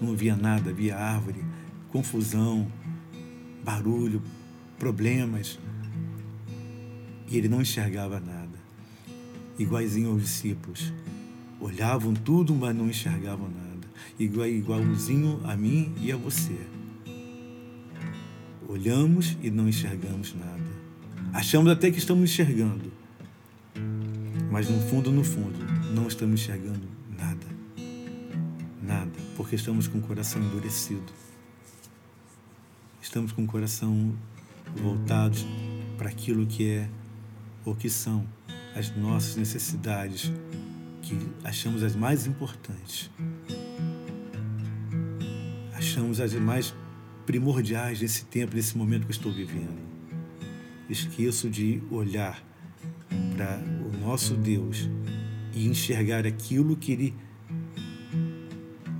Não 0.00 0.14
via 0.14 0.36
nada, 0.36 0.72
via 0.72 0.96
árvore, 0.96 1.42
confusão, 1.90 2.66
barulho, 3.64 4.20
problemas. 4.78 5.58
E 7.28 7.38
ele 7.38 7.48
não 7.48 7.62
enxergava 7.62 8.20
nada. 8.20 8.41
Iguaizinho 9.58 10.10
aos 10.10 10.22
discípulos. 10.22 10.92
Olhavam 11.60 12.14
tudo, 12.14 12.54
mas 12.54 12.74
não 12.74 12.88
enxergavam 12.88 13.48
nada. 13.48 13.86
Igual, 14.18 14.46
igualzinho 14.46 15.40
a 15.44 15.56
mim 15.56 15.92
e 16.00 16.10
a 16.10 16.16
você. 16.16 16.58
Olhamos 18.68 19.36
e 19.42 19.50
não 19.50 19.68
enxergamos 19.68 20.34
nada. 20.34 20.72
Achamos 21.32 21.70
até 21.70 21.90
que 21.90 21.98
estamos 21.98 22.30
enxergando. 22.30 22.92
Mas 24.50 24.68
no 24.68 24.80
fundo, 24.88 25.10
no 25.10 25.24
fundo, 25.24 25.58
não 25.94 26.08
estamos 26.08 26.40
enxergando 26.40 26.86
nada 27.18 27.52
nada, 28.92 29.12
porque 29.36 29.54
estamos 29.54 29.88
com 29.88 29.98
o 29.98 30.02
coração 30.02 30.42
endurecido. 30.42 31.12
Estamos 33.00 33.32
com 33.32 33.44
o 33.44 33.46
coração 33.46 34.14
voltados 34.76 35.46
para 35.96 36.08
aquilo 36.08 36.46
que 36.46 36.68
é 36.68 36.88
ou 37.64 37.74
que 37.74 37.88
são 37.88 38.26
as 38.74 38.94
nossas 38.96 39.36
necessidades, 39.36 40.32
que 41.02 41.18
achamos 41.44 41.82
as 41.82 41.94
mais 41.94 42.26
importantes. 42.26 43.10
Achamos 45.74 46.20
as 46.20 46.32
mais 46.34 46.74
primordiais 47.26 48.00
nesse 48.00 48.24
tempo, 48.24 48.54
nesse 48.54 48.76
momento 48.76 49.06
que 49.06 49.12
estou 49.12 49.32
vivendo. 49.32 49.80
Esqueço 50.88 51.48
de 51.50 51.82
olhar 51.90 52.42
para 53.34 53.58
o 53.58 54.06
nosso 54.06 54.34
Deus 54.34 54.88
e 55.54 55.66
enxergar 55.66 56.26
aquilo 56.26 56.76
que 56.76 56.92
Ele 56.92 57.14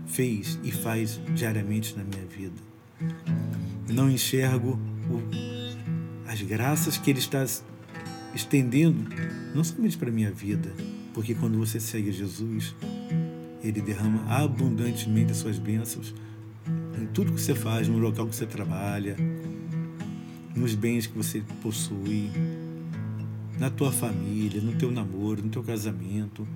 fez 0.07 0.59
e 0.63 0.71
faz 0.71 1.21
diariamente 1.35 1.97
na 1.97 2.05
minha 2.05 2.27
vida. 2.27 2.61
Não 3.89 4.11
enxergo 4.11 4.79
o, 5.09 6.31
as 6.31 6.43
graças 6.43 6.99
que 6.99 7.11
Ele 7.11 7.19
está 7.19 7.45
estendendo, 8.35 9.09
não 9.55 9.63
somente 9.63 9.97
para 9.97 10.09
a 10.09 10.13
minha 10.13 10.31
vida, 10.31 10.73
porque 11.15 11.35
quando 11.35 11.59
você 11.59 11.79
segue 11.79 12.13
Jesus, 12.13 12.75
Ele 13.63 13.81
derrama 13.81 14.25
abundantemente 14.29 15.33
as 15.33 15.39
suas 15.39 15.59
bênçãos 15.59 16.15
em 17.01 17.07
tudo 17.07 17.33
que 17.33 17.41
você 17.41 17.55
faz, 17.55 17.89
no 17.89 17.99
local 17.99 18.27
que 18.29 18.37
você 18.37 18.47
trabalha, 18.47 19.17
nos 20.55 20.75
bens 20.75 21.07
que 21.07 21.17
você 21.17 21.43
possui, 21.61 22.31
na 23.59 23.71
tua 23.71 23.93
família, 23.93 24.61
no 24.61 24.73
teu 24.75 24.91
namoro, 24.91 25.43
no 25.43 25.49
teu 25.49 25.63
casamento, 25.63 26.47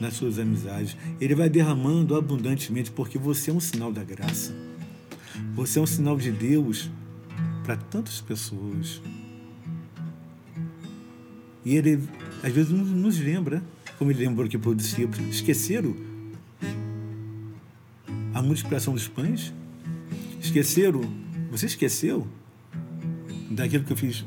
nas 0.00 0.14
suas 0.14 0.38
amizades. 0.38 0.96
Ele 1.20 1.34
vai 1.34 1.48
derramando 1.48 2.16
abundantemente, 2.16 2.90
porque 2.90 3.18
você 3.18 3.50
é 3.50 3.54
um 3.54 3.60
sinal 3.60 3.92
da 3.92 4.02
graça. 4.02 4.54
Você 5.54 5.78
é 5.78 5.82
um 5.82 5.86
sinal 5.86 6.16
de 6.16 6.30
Deus 6.30 6.90
para 7.64 7.76
tantas 7.76 8.20
pessoas. 8.20 9.00
E 11.64 11.76
ele, 11.76 12.02
às 12.42 12.52
vezes, 12.52 12.70
nos 12.70 13.18
lembra, 13.18 13.62
como 13.98 14.10
ele 14.10 14.24
lembrou 14.24 14.46
aqui 14.46 14.58
para 14.58 14.70
os 14.70 14.76
discípulos, 14.76 15.20
esqueceram 15.28 15.94
a 18.34 18.42
multiplicação 18.42 18.94
dos 18.94 19.06
pães? 19.06 19.52
Esqueceram? 20.40 21.02
Você 21.50 21.66
esqueceu 21.66 22.26
daquilo 23.50 23.84
que 23.84 23.92
eu 23.92 23.96
fiz 23.96 24.24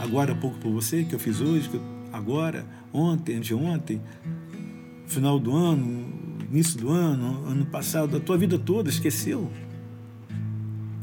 agora 0.00 0.32
há 0.32 0.36
pouco 0.36 0.58
por 0.58 0.70
você, 0.72 1.04
que 1.04 1.14
eu 1.14 1.18
fiz 1.18 1.40
hoje, 1.40 1.68
agora, 2.12 2.64
ontem, 2.92 3.36
anteontem? 3.36 4.00
final 5.06 5.38
do 5.38 5.54
ano, 5.54 6.12
início 6.50 6.78
do 6.80 6.90
ano, 6.90 7.46
ano 7.46 7.66
passado, 7.66 8.16
a 8.16 8.20
tua 8.20 8.36
vida 8.36 8.58
toda, 8.58 8.88
esqueceu? 8.88 9.50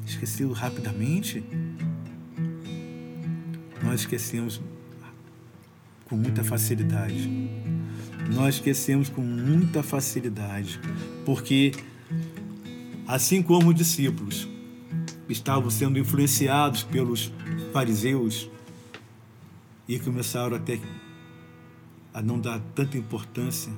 Esqueceu 0.05 0.51
rapidamente? 0.51 1.43
Nós 3.83 4.01
esquecemos 4.01 4.61
com 6.11 6.17
muita 6.17 6.43
facilidade. 6.43 7.31
Nós 8.35 8.55
esquecemos 8.55 9.07
com 9.07 9.21
muita 9.21 9.81
facilidade, 9.81 10.77
porque 11.25 11.71
assim 13.07 13.41
como 13.41 13.69
os 13.69 13.75
discípulos 13.75 14.45
estavam 15.29 15.69
sendo 15.69 15.97
influenciados 15.97 16.83
pelos 16.83 17.31
fariseus 17.71 18.49
e 19.87 19.97
começaram 19.99 20.57
até 20.57 20.77
a 22.13 22.21
não 22.21 22.37
dar 22.37 22.59
tanta 22.75 22.97
importância 22.97 23.71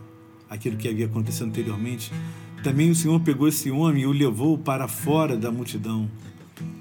aquilo 0.50 0.76
que 0.76 0.90
havia 0.90 1.06
acontecido 1.06 1.50
anteriormente, 1.50 2.12
também 2.64 2.90
o 2.90 2.96
Senhor 2.96 3.20
pegou 3.20 3.48
esse 3.48 3.70
homem 3.70 4.04
e 4.04 4.08
o 4.08 4.12
levou 4.12 4.58
para 4.58 4.88
fora 4.88 5.38
da 5.38 5.52
multidão, 5.52 6.10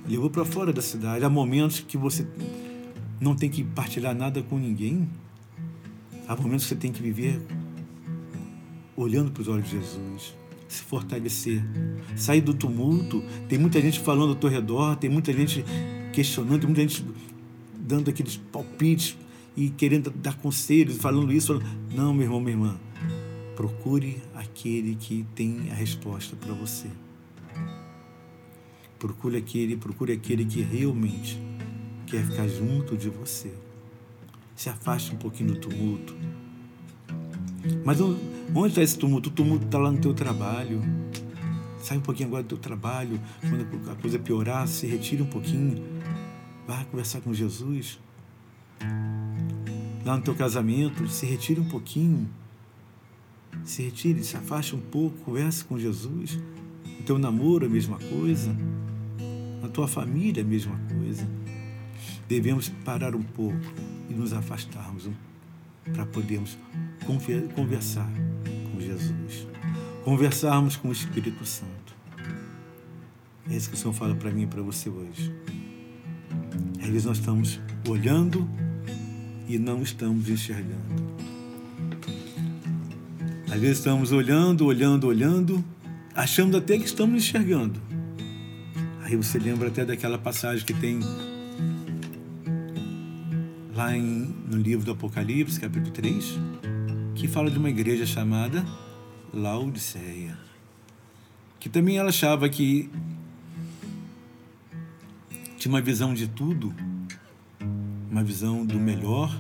levou 0.09 0.31
para 0.31 0.47
fora 0.47 0.73
da 0.73 0.81
cidade. 0.81 1.23
Há 1.23 1.29
momentos 1.29 1.81
que 1.81 1.99
você 1.99 2.27
não 3.21 3.37
tem 3.37 3.51
que 3.51 3.63
partilhar 3.63 4.15
nada 4.15 4.43
com 4.43 4.59
ninguém, 4.59 5.07
há 6.27 6.37
momentos 6.37 6.65
que 6.65 6.71
você 6.71 6.77
tem 6.77 6.93
que 6.93 7.03
viver 7.03 7.41
olhando 8.97 9.31
para 9.31 9.43
os 9.43 9.49
olhos 9.49 9.65
de 9.65 9.79
Jesus, 9.79 10.35
se 10.69 10.83
fortalecer, 10.83 11.63
sair 12.17 12.41
do 12.41 12.55
tumulto. 12.55 13.23
Tem 13.49 13.59
muita 13.59 13.81
gente 13.81 14.01
falando 14.01 14.31
ao 14.31 14.37
teu 14.37 14.51
redor, 14.51 14.97
tem 14.97 15.11
muita 15.11 15.33
gente 15.33 15.65
questionando, 16.13 16.61
tem 16.61 16.67
muita 16.69 16.83
gente 16.83 17.05
dando 17.77 18.11
aqueles 18.11 18.37
palpites 18.37 19.17
e 19.57 19.69
querendo 19.71 20.11
dar 20.11 20.37
conselhos, 20.37 20.97
falando 20.97 21.33
isso. 21.33 21.59
Falando... 21.59 21.95
Não, 21.95 22.15
meu 22.15 22.25
irmão, 22.25 22.41
minha 22.41 22.53
irmã. 22.53 22.81
Procure 23.57 24.23
aquele 24.35 24.95
que 24.95 25.27
tem 25.35 25.71
a 25.71 25.75
resposta 25.75 26.37
para 26.37 26.53
você. 26.55 26.89
Procure 28.99 29.37
aquele, 29.37 29.77
procure 29.77 30.13
aquele 30.13 30.45
que 30.45 30.63
realmente 30.63 31.41
quer 32.07 32.25
ficar 32.25 32.47
junto 32.47 32.97
de 32.97 33.11
você. 33.11 33.53
Se 34.63 34.69
afaste 34.69 35.13
um 35.13 35.17
pouquinho 35.17 35.55
do 35.55 35.59
tumulto. 35.59 36.15
Mas 37.85 38.01
onde 38.01 38.69
está 38.69 38.81
esse 38.81 38.97
tumulto? 38.97 39.29
O 39.29 39.33
tumulto 39.33 39.65
está 39.65 39.77
lá 39.77 39.91
no 39.91 39.99
teu 39.99 40.15
trabalho. 40.15 40.81
Sai 41.81 41.99
um 41.99 42.01
pouquinho 42.01 42.29
agora 42.29 42.45
do 42.45 42.51
teu 42.51 42.59
trabalho. 42.59 43.21
Quando 43.41 43.91
a 43.91 43.97
coisa 43.97 44.21
piorar, 44.21 44.69
se 44.69 44.87
retire 44.87 45.21
um 45.21 45.27
pouquinho. 45.27 45.83
Vá 46.65 46.85
conversar 46.85 47.21
com 47.23 47.35
Jesus. 47.35 47.99
Lá 50.05 50.17
no 50.17 50.23
teu 50.23 50.37
casamento, 50.37 51.09
se 51.09 51.27
retire 51.27 51.59
um 51.59 51.69
pouquinho. 51.69 52.31
Se 53.65 53.83
retire, 53.83 54.23
se 54.23 54.37
afaste 54.37 54.77
um 54.77 54.81
pouco, 54.81 55.25
converse 55.25 55.65
com 55.65 55.77
Jesus. 55.77 56.39
No 56.87 57.03
teu 57.05 57.19
namoro, 57.19 57.67
a 57.67 57.69
mesma 57.69 57.99
coisa. 57.99 58.57
Na 59.61 59.67
tua 59.67 59.89
família, 59.89 60.41
a 60.41 60.47
mesma 60.47 60.79
coisa. 60.89 61.29
Devemos 62.29 62.69
parar 62.85 63.17
um 63.17 63.25
pouco 63.25 63.59
e 64.13 64.19
nos 64.19 64.33
afastarmos 64.33 65.09
para 65.93 66.05
podermos 66.07 66.57
conversar 67.55 68.09
com 68.73 68.81
Jesus. 68.81 69.49
Conversarmos 70.05 70.77
com 70.77 70.89
o 70.89 70.93
Espírito 70.93 71.45
Santo. 71.45 71.95
É 73.51 73.57
isso 73.57 73.71
que 73.71 73.75
o 73.75 73.79
Senhor 73.79 73.95
fala 73.95 74.15
para 74.15 74.31
mim 74.31 74.43
e 74.43 74.47
para 74.47 74.63
você 74.63 74.89
hoje. 74.89 75.35
Às 76.81 76.89
vezes 76.89 77.05
nós 77.05 77.19
estamos 77.19 77.61
olhando 77.89 78.49
e 79.49 79.59
não 79.59 79.83
estamos 79.83 80.29
enxergando. 80.29 81.03
Às 83.51 83.61
vezes 83.61 83.79
estamos 83.79 84.13
olhando, 84.13 84.67
olhando, 84.67 85.07
olhando, 85.07 85.65
achando 86.15 86.57
até 86.57 86.79
que 86.79 86.85
estamos 86.85 87.23
enxergando. 87.23 87.81
Aí 89.03 89.17
você 89.17 89.39
lembra 89.39 89.69
até 89.69 89.85
daquela 89.85 90.19
passagem 90.19 90.65
que 90.65 90.75
tem 90.75 91.01
lá 93.83 93.97
em, 93.97 94.33
no 94.49 94.57
livro 94.59 94.85
do 94.85 94.93
Apocalipse, 94.93 95.59
capítulo 95.59 95.91
3, 95.91 96.39
que 97.17 97.27
fala 97.27 97.51
de 97.51 97.59
uma 97.59 97.69
igreja 97.69 98.07
chamada 98.07 98.65
Laodiceia, 99.35 100.39
que 101.59 101.69
também 101.69 101.97
ela 101.97 102.11
achava 102.11 102.49
que 102.49 102.89
tinha 105.57 105.73
uma 105.73 105.81
visão 105.81 106.15
de 106.15 106.29
tudo, 106.29 106.73
uma 108.09 108.23
visão 108.23 108.65
do 108.65 108.79
melhor, 108.79 109.37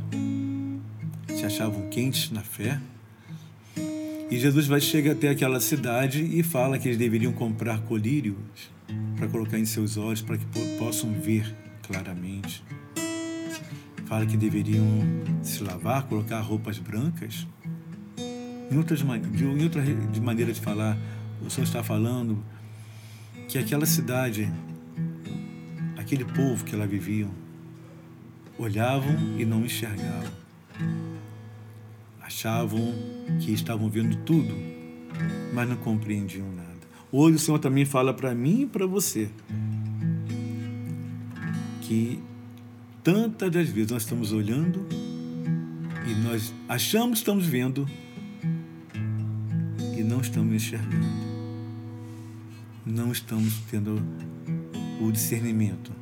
se 1.28 1.44
achavam 1.44 1.88
quentes 1.88 2.32
na 2.32 2.40
fé. 2.40 2.80
E 4.28 4.38
Jesus 4.38 4.66
vai 4.66 4.80
chegar 4.80 5.12
até 5.12 5.28
aquela 5.28 5.60
cidade 5.60 6.20
e 6.20 6.42
fala 6.42 6.80
que 6.80 6.88
eles 6.88 6.98
deveriam 6.98 7.32
comprar 7.32 7.80
colírios 7.82 8.34
para 9.16 9.28
colocar 9.28 9.58
em 9.58 9.64
seus 9.64 9.96
olhos 9.96 10.20
para 10.20 10.36
que 10.36 10.46
possam 10.78 11.12
ver 11.12 11.54
claramente. 11.82 12.64
Fala 14.12 14.26
que 14.26 14.36
deveriam 14.36 14.84
se 15.42 15.64
lavar, 15.64 16.02
colocar 16.02 16.38
roupas 16.40 16.78
brancas. 16.78 17.46
Em, 18.70 18.76
outras, 18.76 19.00
de, 19.00 19.42
em 19.42 19.62
outra 19.62 19.82
de 19.82 20.20
maneira 20.20 20.52
de 20.52 20.60
falar, 20.60 20.98
o 21.40 21.48
Senhor 21.48 21.64
está 21.64 21.82
falando 21.82 22.44
que 23.48 23.56
aquela 23.56 23.86
cidade 23.86 24.52
aquele 25.96 26.26
povo 26.26 26.62
que 26.62 26.76
lá 26.76 26.84
viviam 26.84 27.30
olhavam 28.58 29.16
e 29.38 29.46
não 29.46 29.64
enxergavam. 29.64 30.30
Achavam 32.20 32.92
que 33.40 33.50
estavam 33.50 33.88
vendo 33.88 34.14
tudo, 34.26 34.54
mas 35.54 35.66
não 35.66 35.76
compreendiam 35.76 36.52
nada. 36.52 36.86
Hoje 37.10 37.36
o 37.36 37.38
Senhor 37.38 37.58
também 37.58 37.86
fala 37.86 38.12
para 38.12 38.34
mim 38.34 38.64
e 38.64 38.66
para 38.66 38.86
você 38.86 39.30
que 41.80 42.22
tantas 43.02 43.50
das 43.50 43.68
vezes 43.68 43.90
nós 43.90 44.02
estamos 44.02 44.32
olhando 44.32 44.86
e 46.06 46.14
nós 46.22 46.52
achamos 46.68 47.18
que 47.18 47.22
estamos 47.22 47.46
vendo 47.46 47.88
e 49.96 50.02
não 50.02 50.20
estamos 50.20 50.54
enxergando. 50.54 51.22
Não 52.84 53.12
estamos 53.12 53.54
tendo 53.70 54.02
o 55.00 55.10
discernimento 55.10 55.92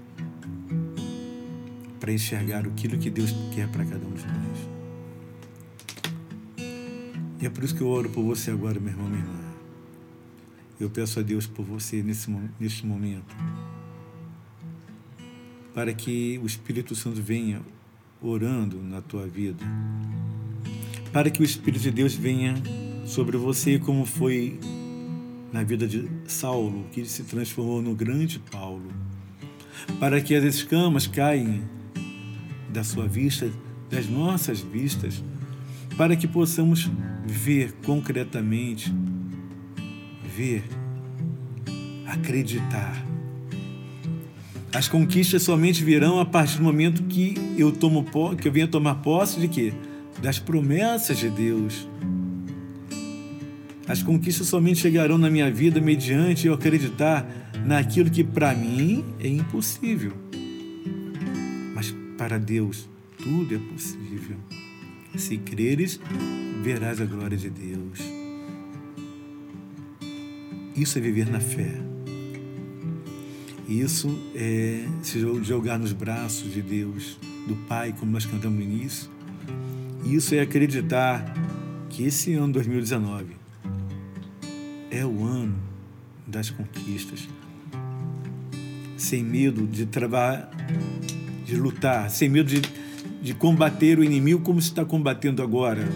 para 1.98 2.12
enxergar 2.12 2.66
aquilo 2.66 2.98
que 2.98 3.10
Deus 3.10 3.30
quer 3.54 3.68
para 3.68 3.84
cada 3.84 4.06
um 4.06 4.12
de 4.12 4.24
nós. 4.26 4.68
E 7.40 7.46
é 7.46 7.50
por 7.50 7.64
isso 7.64 7.74
que 7.74 7.80
eu 7.80 7.88
oro 7.88 8.10
por 8.10 8.22
você 8.22 8.50
agora, 8.50 8.78
meu 8.78 8.90
irmão, 8.90 9.08
minha 9.08 9.20
irmã. 9.20 9.40
Eu 10.78 10.90
peço 10.90 11.20
a 11.20 11.22
Deus 11.22 11.46
por 11.46 11.64
você 11.64 12.02
nesse, 12.02 12.30
nesse 12.58 12.86
momento, 12.86 13.34
para 15.80 15.94
que 15.94 16.38
o 16.42 16.46
Espírito 16.46 16.94
Santo 16.94 17.22
venha 17.22 17.62
orando 18.20 18.82
na 18.82 19.00
tua 19.00 19.26
vida, 19.26 19.64
para 21.10 21.30
que 21.30 21.40
o 21.40 21.42
Espírito 21.42 21.80
de 21.80 21.90
Deus 21.90 22.14
venha 22.14 22.52
sobre 23.06 23.38
você, 23.38 23.78
como 23.78 24.04
foi 24.04 24.60
na 25.50 25.62
vida 25.62 25.88
de 25.88 26.06
Saulo, 26.26 26.84
que 26.92 27.02
se 27.06 27.22
transformou 27.22 27.80
no 27.80 27.94
grande 27.94 28.38
Paulo, 28.50 28.92
para 29.98 30.20
que 30.20 30.34
as 30.34 30.44
escamas 30.44 31.06
caem 31.06 31.62
da 32.68 32.84
sua 32.84 33.08
vista, 33.08 33.50
das 33.88 34.06
nossas 34.06 34.60
vistas, 34.60 35.24
para 35.96 36.14
que 36.14 36.28
possamos 36.28 36.90
ver 37.24 37.72
concretamente, 37.86 38.92
ver, 40.36 40.62
acreditar. 42.06 43.09
As 44.72 44.88
conquistas 44.88 45.42
somente 45.42 45.82
virão 45.82 46.20
a 46.20 46.24
partir 46.24 46.58
do 46.58 46.64
momento 46.64 47.02
que 47.04 47.34
eu 47.56 47.72
tomo 47.72 48.06
que 48.36 48.48
eu 48.48 48.52
venha 48.52 48.68
tomar 48.68 48.96
posse 48.96 49.40
de 49.40 49.48
quê? 49.48 49.72
Das 50.22 50.38
promessas 50.38 51.18
de 51.18 51.28
Deus. 51.28 51.88
As 53.88 54.02
conquistas 54.02 54.46
somente 54.46 54.78
chegarão 54.78 55.18
na 55.18 55.28
minha 55.28 55.50
vida 55.50 55.80
mediante 55.80 56.46
eu 56.46 56.54
acreditar 56.54 57.26
naquilo 57.66 58.10
que 58.10 58.22
para 58.22 58.54
mim 58.54 59.04
é 59.18 59.28
impossível. 59.28 60.12
Para 62.20 62.36
Deus, 62.36 62.86
tudo 63.16 63.54
é 63.54 63.58
possível. 63.58 64.36
Se 65.16 65.38
creres, 65.38 65.98
verás 66.62 67.00
a 67.00 67.06
glória 67.06 67.34
de 67.34 67.48
Deus. 67.48 67.98
Isso 70.76 70.98
é 70.98 71.00
viver 71.00 71.30
na 71.30 71.40
fé. 71.40 71.89
Isso 73.70 74.18
é 74.34 74.84
se 75.00 75.20
jogar 75.44 75.78
nos 75.78 75.92
braços 75.92 76.52
de 76.52 76.60
Deus, 76.60 77.16
do 77.46 77.54
Pai, 77.68 77.94
como 77.96 78.10
nós 78.10 78.26
cantamos 78.26 78.58
no 78.58 78.64
início. 78.64 79.08
Isso 80.04 80.34
é 80.34 80.40
acreditar 80.40 81.32
que 81.88 82.02
esse 82.02 82.34
ano 82.34 82.52
2019 82.52 83.36
é 84.90 85.06
o 85.06 85.24
ano 85.24 85.54
das 86.26 86.50
conquistas. 86.50 87.28
Sem 88.96 89.22
medo 89.22 89.64
de 89.68 89.86
travar 89.86 90.50
de 91.44 91.54
lutar, 91.54 92.10
sem 92.10 92.28
medo 92.28 92.48
de, 92.48 92.60
de 93.22 93.34
combater 93.34 94.00
o 94.00 94.04
inimigo 94.04 94.40
como 94.40 94.60
se 94.60 94.68
está 94.68 94.84
combatendo 94.84 95.44
agora. 95.44 95.88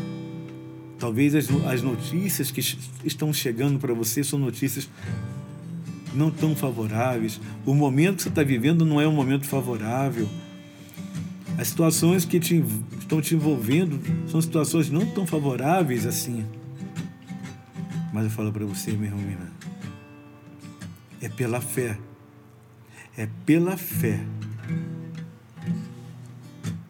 Talvez 0.97 1.35
as, 1.35 1.49
as 1.67 1.83
notícias 1.83 2.53
que 2.53 2.61
estão 3.05 3.33
chegando 3.33 3.81
para 3.81 3.93
você 3.93 4.23
são 4.23 4.39
notícias 4.39 4.89
não 6.15 6.31
tão 6.31 6.55
favoráveis. 6.55 7.41
O 7.67 7.75
momento 7.75 8.17
que 8.17 8.23
você 8.23 8.29
está 8.29 8.43
vivendo 8.43 8.85
não 8.85 9.01
é 9.01 9.07
um 9.07 9.13
momento 9.13 9.47
favorável. 9.47 10.29
As 11.59 11.69
situações 11.69 12.25
que 12.25 12.41
te, 12.41 12.65
estão 12.99 13.21
te 13.21 13.35
envolvendo 13.35 14.01
são 14.29 14.41
situações 14.41 14.91
não 14.91 15.07
tão 15.07 15.27
favoráveis 15.27 16.07
assim. 16.07 16.45
Mas 18.13 18.25
eu 18.25 18.31
falo 18.31 18.53
para 18.53 18.65
você, 18.65 18.93
minha 18.93 19.11
irmã, 19.11 19.51
é 21.21 21.29
pela 21.29 21.61
fé. 21.61 21.99
É 23.17 23.29
pela 23.47 23.77
fé 23.77 24.21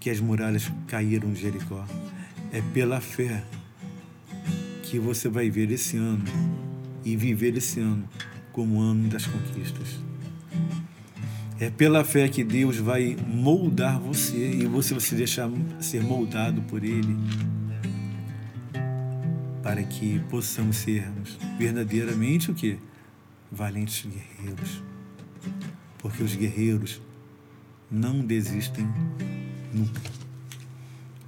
que 0.00 0.10
as 0.10 0.20
muralhas 0.20 0.70
caíram 0.86 1.32
de 1.32 1.40
Jericó. 1.40 1.84
É 2.52 2.62
pela 2.72 3.00
fé 3.00 3.42
que 4.82 4.98
você 4.98 5.28
vai 5.28 5.50
ver 5.50 5.70
esse 5.70 5.96
ano 5.96 6.24
e 7.04 7.16
viver 7.16 7.56
esse 7.56 7.80
ano 7.80 8.08
como 8.54 8.80
ano 8.80 9.08
das 9.08 9.26
conquistas. 9.26 9.98
É 11.60 11.68
pela 11.70 12.04
fé 12.04 12.28
que 12.28 12.42
Deus 12.42 12.78
vai 12.78 13.16
moldar 13.26 14.00
você 14.00 14.52
e 14.52 14.66
você 14.66 14.94
vai 14.94 15.00
se 15.00 15.14
deixar 15.14 15.50
ser 15.80 16.02
moldado 16.02 16.62
por 16.62 16.82
Ele 16.82 17.16
para 19.62 19.82
que 19.82 20.20
possamos 20.30 20.76
sermos 20.76 21.38
verdadeiramente 21.58 22.50
o 22.50 22.54
que? 22.54 22.78
Valentes 23.50 24.06
guerreiros. 24.06 24.82
Porque 25.98 26.22
os 26.22 26.34
guerreiros 26.36 27.00
não 27.90 28.20
desistem 28.20 28.86
nunca. 29.72 30.00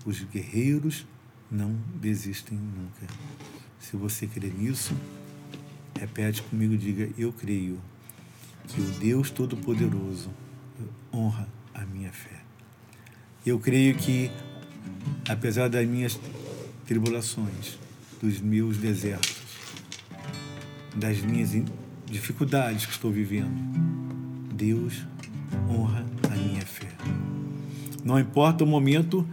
Os 0.05 0.23
guerreiros 0.23 1.07
não 1.51 1.77
desistem 2.01 2.59
nunca. 2.59 3.07
Se 3.81 3.97
você 3.97 4.27
crê 4.27 4.49
nisso, 4.49 4.95
repete 5.99 6.43
comigo, 6.43 6.77
diga: 6.77 7.09
Eu 7.19 7.33
creio 7.33 7.79
que 8.69 8.81
o 8.81 8.85
Deus 8.99 9.31
Todo-Poderoso 9.31 10.31
honra 11.13 11.49
a 11.75 11.85
minha 11.85 12.13
fé. 12.13 12.41
Eu 13.45 13.59
creio 13.59 13.95
que 13.95 14.31
apesar 15.29 15.69
das 15.69 15.87
minhas 15.87 16.19
tribulações, 16.87 17.79
dos 18.21 18.41
meus 18.41 18.79
desertos, 18.79 19.37
das 20.95 21.21
minhas 21.21 21.51
dificuldades 22.07 22.87
que 22.87 22.93
estou 22.93 23.11
vivendo, 23.11 23.55
Deus 24.53 25.07
honra 25.69 26.05
a 26.31 26.37
minha 26.37 26.65
fé. 26.65 26.89
Não 28.05 28.19
importa 28.19 28.65
o 28.65 28.67
momento, 28.67 29.27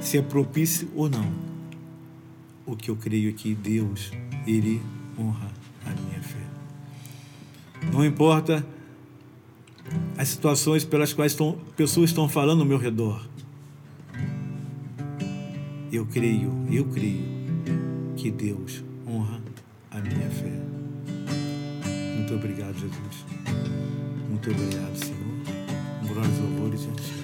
se 0.00 0.18
é 0.18 0.22
propício 0.22 0.90
ou 0.94 1.08
não. 1.08 1.30
O 2.66 2.74
que 2.74 2.90
eu 2.90 2.96
creio 2.96 3.28
é 3.28 3.32
que 3.32 3.54
Deus, 3.54 4.10
Ele 4.46 4.80
honra. 5.18 5.63
Não 7.92 8.04
importa 8.04 8.64
as 10.16 10.28
situações 10.28 10.84
pelas 10.84 11.12
quais 11.12 11.32
estão, 11.32 11.58
pessoas 11.76 12.10
estão 12.10 12.28
falando 12.28 12.60
ao 12.60 12.66
meu 12.66 12.78
redor. 12.78 13.26
Eu 15.92 16.06
creio, 16.06 16.52
eu 16.70 16.84
creio 16.86 17.24
que 18.16 18.30
Deus 18.30 18.82
honra 19.06 19.40
a 19.90 20.00
minha 20.00 20.30
fé. 20.30 20.52
Muito 22.16 22.34
obrigado, 22.34 22.74
Jesus. 22.74 23.24
Muito 24.28 24.50
obrigado, 24.50 24.96
Senhor. 24.96 25.24
Glórias, 26.08 26.38
louvores 26.38 26.80
e 26.82 27.23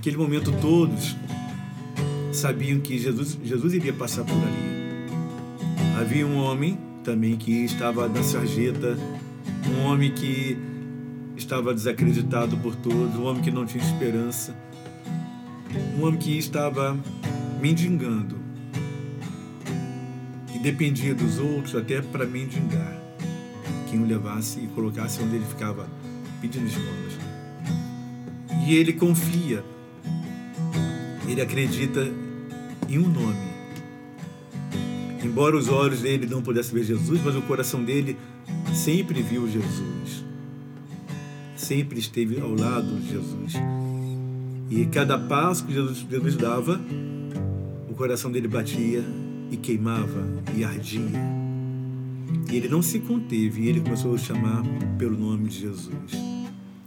naquele 0.00 0.16
momento 0.16 0.50
todos 0.62 1.14
sabiam 2.32 2.80
que 2.80 2.98
Jesus, 2.98 3.38
Jesus 3.44 3.74
iria 3.74 3.92
passar 3.92 4.24
por 4.24 4.34
ali. 4.34 6.00
Havia 6.00 6.26
um 6.26 6.38
homem 6.38 6.78
também 7.04 7.36
que 7.36 7.66
estava 7.66 8.08
na 8.08 8.22
sarjeta, 8.22 8.96
um 9.68 9.84
homem 9.84 10.10
que 10.10 10.56
estava 11.36 11.74
desacreditado 11.74 12.56
por 12.56 12.74
todos, 12.76 13.14
um 13.14 13.26
homem 13.26 13.42
que 13.42 13.50
não 13.50 13.66
tinha 13.66 13.84
esperança, 13.84 14.56
um 15.98 16.06
homem 16.06 16.18
que 16.18 16.38
estava 16.38 16.98
mendigando 17.60 18.38
e 20.54 20.58
dependia 20.60 21.14
dos 21.14 21.38
outros 21.38 21.76
até 21.76 22.00
para 22.00 22.24
mendigar. 22.24 22.98
Quem 23.90 24.00
o 24.00 24.06
levasse 24.06 24.60
e 24.60 24.66
colocasse 24.68 25.22
onde 25.22 25.36
ele 25.36 25.44
ficava 25.44 25.86
pedindo 26.40 26.66
esmolas. 26.66 27.18
E 28.66 28.76
ele 28.76 28.94
confia, 28.94 29.62
ele 31.32 31.40
acredita 31.40 32.12
em 32.88 32.98
um 32.98 33.08
nome. 33.08 33.50
Embora 35.22 35.56
os 35.56 35.68
olhos 35.68 36.00
dele 36.00 36.26
não 36.26 36.42
pudessem 36.42 36.74
ver 36.74 36.84
Jesus, 36.84 37.20
mas 37.24 37.36
o 37.36 37.42
coração 37.42 37.84
dele 37.84 38.16
sempre 38.74 39.22
viu 39.22 39.48
Jesus. 39.48 40.24
Sempre 41.56 41.98
esteve 41.98 42.40
ao 42.40 42.54
lado 42.54 42.98
de 43.00 43.10
Jesus. 43.10 43.52
E 44.70 44.86
cada 44.86 45.18
passo 45.18 45.64
que 45.64 45.72
Jesus, 45.72 46.06
Jesus 46.08 46.36
dava, 46.36 46.80
o 47.88 47.94
coração 47.94 48.30
dele 48.32 48.48
batia 48.48 49.04
e 49.50 49.56
queimava 49.56 50.26
e 50.56 50.64
ardia. 50.64 51.00
E 52.50 52.56
ele 52.56 52.68
não 52.68 52.82
se 52.82 52.98
conteve, 52.98 53.62
e 53.62 53.68
ele 53.68 53.80
começou 53.80 54.14
a 54.14 54.18
chamar 54.18 54.62
pelo 54.98 55.16
nome 55.16 55.48
de 55.48 55.60
Jesus. 55.60 56.12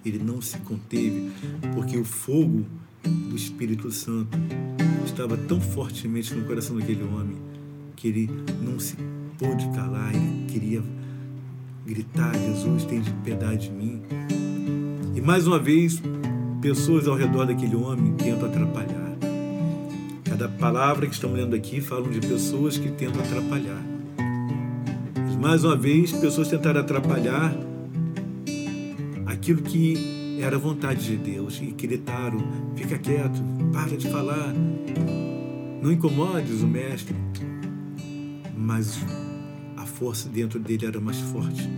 Ele 0.05 0.19
não 0.19 0.41
se 0.41 0.57
conteve, 0.59 1.31
porque 1.73 1.97
o 1.97 2.03
fogo 2.03 2.65
do 3.03 3.35
Espírito 3.35 3.91
Santo 3.91 4.37
estava 5.05 5.37
tão 5.37 5.59
fortemente 5.59 6.33
no 6.33 6.45
coração 6.45 6.77
daquele 6.77 7.03
homem 7.03 7.37
que 7.95 8.07
ele 8.07 8.29
não 8.61 8.79
se 8.79 8.95
pôde 9.37 9.67
calar, 9.75 10.13
ele 10.13 10.45
queria 10.47 10.83
gritar: 11.85 12.33
Jesus, 12.33 12.85
tem 12.85 13.01
piedade 13.23 13.69
de 13.69 13.71
mim. 13.71 14.01
E 15.15 15.21
mais 15.21 15.47
uma 15.47 15.59
vez, 15.59 16.01
pessoas 16.61 17.07
ao 17.07 17.15
redor 17.15 17.45
daquele 17.45 17.75
homem 17.75 18.13
tentam 18.13 18.47
atrapalhar. 18.47 19.13
Cada 20.23 20.47
palavra 20.49 21.05
que 21.05 21.13
estamos 21.13 21.37
lendo 21.37 21.55
aqui 21.55 21.79
falam 21.79 22.09
de 22.09 22.19
pessoas 22.19 22.77
que 22.77 22.89
tentam 22.91 23.21
atrapalhar. 23.21 23.83
Mas, 25.15 25.35
mais 25.35 25.63
uma 25.63 25.75
vez, 25.75 26.11
pessoas 26.11 26.47
tentaram 26.47 26.81
atrapalhar 26.81 27.55
aquilo 29.25 29.61
que 29.61 30.12
era 30.43 30.57
a 30.57 30.59
vontade 30.59 31.05
de 31.05 31.15
Deus 31.17 31.59
e 31.61 31.67
gritaram: 31.71 32.39
fica 32.75 32.97
quieto, 32.99 33.41
para 33.71 33.95
de 33.95 34.09
falar, 34.09 34.53
não 35.81 35.91
incomodes 35.91 36.61
o 36.61 36.67
mestre. 36.67 37.15
Mas 38.55 38.99
a 39.77 39.85
força 39.85 40.29
dentro 40.29 40.59
dele 40.59 40.85
era 40.85 40.99
mais 40.99 41.17
forte. 41.19 41.69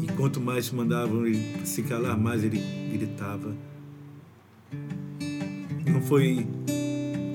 E 0.00 0.06
quanto 0.12 0.40
mais 0.40 0.70
mandavam 0.70 1.26
ele 1.26 1.66
se 1.66 1.82
calar, 1.82 2.16
mais 2.16 2.44
ele 2.44 2.62
gritava. 2.92 3.52
Não 5.86 6.00
foi 6.02 6.46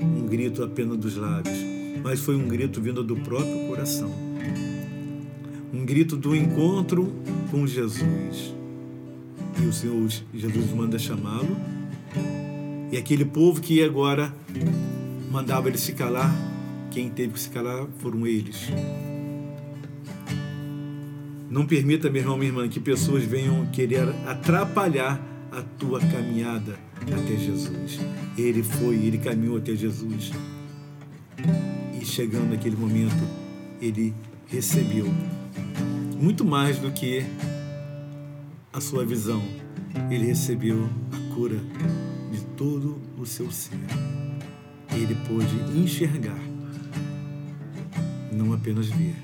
um 0.01 0.25
grito 0.27 0.63
apenas 0.63 0.97
dos 0.97 1.17
lábios, 1.17 1.57
mas 2.01 2.21
foi 2.21 2.35
um 2.35 2.47
grito 2.47 2.81
vindo 2.81 3.03
do 3.03 3.17
próprio 3.17 3.67
coração. 3.67 4.11
Um 5.73 5.85
grito 5.85 6.15
do 6.15 6.33
encontro 6.33 7.13
com 7.51 7.67
Jesus. 7.67 8.54
E 9.61 9.65
o 9.65 9.73
Senhor 9.73 10.09
Jesus 10.33 10.71
manda 10.73 10.99
chamá-lo. 10.99 11.55
E 12.91 12.97
aquele 12.97 13.25
povo 13.25 13.61
que 13.61 13.83
agora 13.83 14.33
mandava 15.31 15.67
ele 15.67 15.77
se 15.77 15.93
calar, 15.93 16.33
quem 16.91 17.09
teve 17.09 17.33
que 17.33 17.39
se 17.39 17.49
calar 17.49 17.87
foram 17.99 18.25
eles. 18.25 18.69
Não 21.49 21.65
permita, 21.65 22.09
meu 22.09 22.21
irmão, 22.21 22.37
minha 22.37 22.49
irmã, 22.49 22.67
que 22.67 22.79
pessoas 22.79 23.23
venham 23.23 23.65
querer 23.67 24.07
atrapalhar 24.25 25.21
a 25.51 25.61
tua 25.61 25.99
caminhada 25.99 26.77
até 27.01 27.37
Jesus. 27.37 27.99
Ele 28.37 28.61
foi, 28.61 28.95
ele 28.95 29.17
caminhou 29.17 29.57
até 29.57 29.75
Jesus. 29.75 30.31
E 31.99 32.05
chegando 32.05 32.49
naquele 32.49 32.75
momento, 32.75 33.23
ele 33.81 34.13
recebeu 34.47 35.07
muito 36.19 36.43
mais 36.43 36.77
do 36.77 36.91
que 36.91 37.25
a 38.75 38.81
sua 38.81 39.05
visão. 39.05 39.41
Ele 40.11 40.25
recebeu 40.25 40.89
a 41.11 41.33
cura 41.33 41.61
de 42.29 42.41
todo 42.57 43.01
o 43.17 43.25
seu 43.25 43.49
ser. 43.49 43.79
Ele 44.91 45.15
pôde 45.27 45.55
enxergar, 45.77 46.39
não 48.31 48.53
apenas 48.53 48.87
ver. 48.87 49.15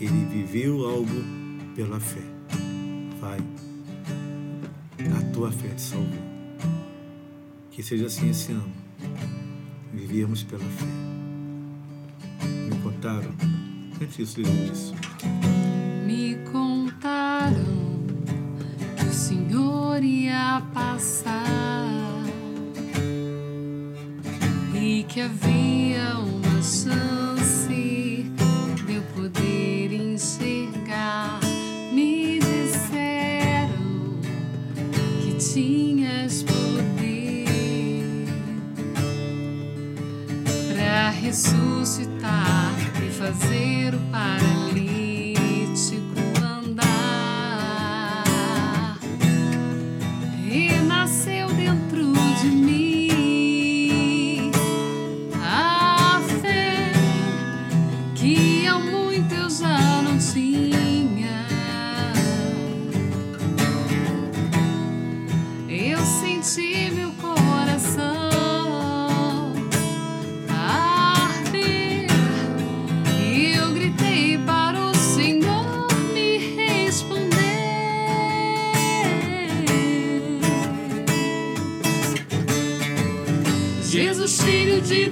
Ele 0.00 0.24
viveu 0.26 0.88
algo 0.88 1.24
pela 1.74 1.98
fé. 1.98 2.22
Vai 3.20 3.38
a 5.16 5.32
tua 5.32 5.50
fé 5.50 5.68
te 5.68 5.82
salvou. 5.82 6.30
Que 7.70 7.82
seja 7.82 8.06
assim 8.06 8.30
esse 8.30 8.52
ano. 8.52 8.72
Vivíamos 9.92 10.44
pela 10.44 10.64
fé. 10.64 10.86
Me 12.68 12.76
contaram. 12.82 13.34
Cante 13.98 14.22
isso, 14.22 14.42
disso. 14.42 14.94
Havia 25.22 26.18
uma 26.18 26.62
chance 26.62 28.24
de 28.86 28.94
eu 28.94 29.02
poder 29.14 29.92
enxergar. 29.92 31.40
Me 31.92 32.38
disseram 32.38 34.18
que 35.22 35.34
tinhas 35.34 36.42
poder 36.42 37.46
para 40.72 41.10
ressuscitar 41.10 42.74
e 43.04 43.10
fazer 43.10 43.94
o 43.94 44.00
paralítico 44.10 44.59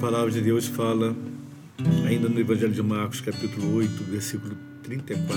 Palavra 0.00 0.30
de 0.30 0.40
Deus 0.40 0.66
fala, 0.66 1.14
ainda 2.08 2.26
no 2.26 2.40
Evangelho 2.40 2.72
de 2.72 2.82
Marcos, 2.82 3.20
capítulo 3.20 3.74
8, 3.74 4.02
versículo 4.04 4.56
34. 4.82 5.36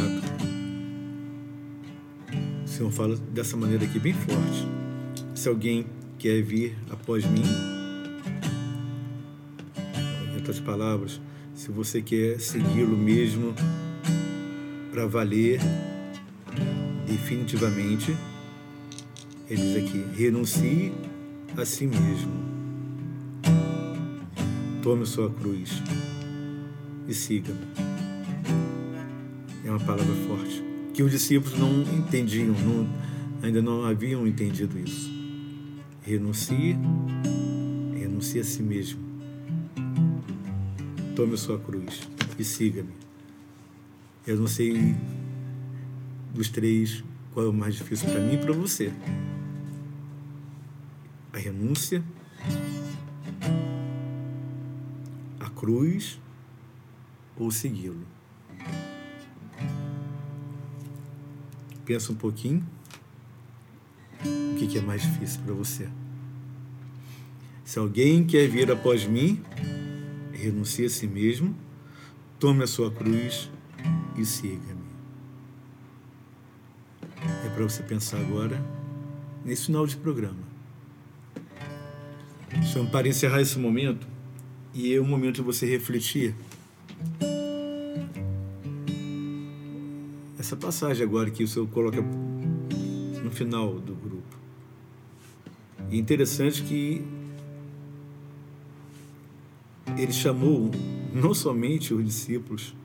O 2.64 2.68
Senhor 2.68 2.90
fala 2.90 3.18
dessa 3.34 3.58
maneira 3.58 3.84
aqui, 3.84 4.00
bem 4.00 4.14
forte. 4.14 4.66
Se 5.36 5.50
alguém 5.50 5.86
quer 6.18 6.42
vir 6.42 6.78
após 6.90 7.26
mim, 7.26 7.44
em 10.32 10.36
outras 10.38 10.62
palavras, 10.62 11.20
se 11.54 11.70
você 11.70 12.02
quer 12.02 12.40
segui-lo 12.40 12.96
mesmo 12.96 13.54
para 14.92 15.06
valer 15.06 15.60
definitivamente, 17.06 18.16
ele 19.50 19.62
diz 19.62 19.76
aqui: 19.76 20.06
renuncie 20.16 20.94
a 21.58 21.66
si 21.66 21.86
mesmo. 21.86 22.43
Tome 24.84 25.06
sua 25.06 25.30
cruz 25.30 25.82
e 27.08 27.14
siga-me. 27.14 27.66
É 29.64 29.70
uma 29.70 29.80
palavra 29.80 30.14
forte. 30.28 30.62
Que 30.94 31.02
os 31.02 31.10
discípulos 31.10 31.58
não 31.58 31.84
entendiam, 31.98 32.54
não, 32.54 32.86
ainda 33.42 33.62
não 33.62 33.86
haviam 33.86 34.28
entendido 34.28 34.78
isso. 34.78 35.10
Renuncie, 36.02 36.78
renuncie 37.98 38.42
a 38.42 38.44
si 38.44 38.62
mesmo. 38.62 39.00
Tome 41.16 41.38
sua 41.38 41.58
cruz 41.58 42.02
e 42.38 42.44
siga-me. 42.44 42.92
Eu 44.28 44.36
não 44.36 44.48
sei 44.48 44.98
dos 46.34 46.50
três 46.50 47.02
qual 47.34 47.46
é 47.46 47.50
o 47.50 47.54
mais 47.54 47.76
difícil 47.76 48.10
para 48.10 48.20
mim 48.20 48.34
e 48.34 48.38
para 48.38 48.52
você. 48.52 48.92
A 51.32 51.38
renúncia, 51.38 52.04
cruz 55.64 56.20
ou 57.38 57.50
segui-lo. 57.50 58.06
Pensa 61.86 62.12
um 62.12 62.16
pouquinho. 62.16 62.68
O 64.26 64.56
que 64.58 64.78
é 64.78 64.82
mais 64.82 65.04
difícil 65.04 65.42
para 65.46 65.54
você? 65.54 65.88
Se 67.64 67.80
alguém 67.80 68.26
quer 68.26 68.46
vir 68.50 68.70
após 68.70 69.06
mim, 69.06 69.42
renuncie 70.34 70.86
a 70.86 70.90
si 70.90 71.08
mesmo, 71.08 71.56
tome 72.38 72.64
a 72.64 72.68
sua 72.68 72.92
cruz 72.92 73.50
e 74.18 74.26
siga-me. 74.26 74.84
É 77.46 77.50
para 77.50 77.64
você 77.64 77.82
pensar 77.84 78.20
agora 78.20 78.62
nesse 79.46 79.68
final 79.68 79.88
de 79.88 79.96
programa. 79.96 80.44
Chamo 82.66 82.90
para 82.90 83.08
encerrar 83.08 83.40
esse 83.40 83.58
momento 83.58 84.13
e 84.74 84.94
é 84.94 85.00
o 85.00 85.06
momento 85.06 85.36
de 85.36 85.42
você 85.42 85.66
refletir. 85.66 86.36
Essa 90.38 90.56
passagem 90.56 91.04
agora 91.04 91.30
que 91.30 91.44
o 91.44 91.48
Senhor 91.48 91.68
coloca 91.68 92.02
no 93.24 93.32
final 93.32 93.80
do 93.80 93.94
grupo. 93.96 94.38
E 95.90 95.98
interessante 95.98 96.64
que 96.64 97.06
ele 99.98 100.12
chamou 100.12 100.72
não 101.14 101.34
somente 101.34 101.94
os 101.94 102.04
discípulos, 102.04 102.76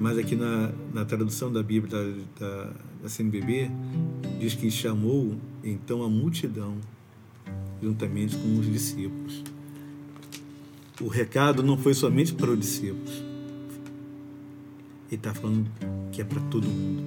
mas 0.00 0.16
aqui 0.16 0.34
na, 0.34 0.72
na 0.92 1.04
tradução 1.04 1.52
da 1.52 1.62
Bíblia 1.62 1.92
da, 1.92 2.46
da, 2.46 2.72
da 3.02 3.08
CNBB, 3.08 3.70
diz 4.38 4.54
que 4.54 4.70
chamou 4.70 5.36
então 5.62 6.02
a 6.02 6.08
multidão 6.08 6.78
juntamente 7.82 8.36
com 8.36 8.58
os 8.58 8.66
discípulos. 8.66 9.44
O 11.00 11.08
recado 11.08 11.62
não 11.62 11.78
foi 11.78 11.94
somente 11.94 12.34
para 12.34 12.50
os 12.50 12.58
discípulos. 12.58 13.12
Ele 15.10 15.16
está 15.16 15.32
falando 15.34 15.70
que 16.12 16.20
é 16.20 16.24
para 16.24 16.40
todo 16.42 16.66
mundo. 16.66 17.02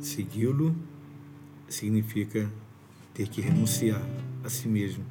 Segui-lo 0.00 0.76
significa 1.68 2.50
ter 3.12 3.28
que 3.28 3.40
renunciar 3.40 4.02
a 4.44 4.50
si 4.50 4.68
mesmo 4.68 5.04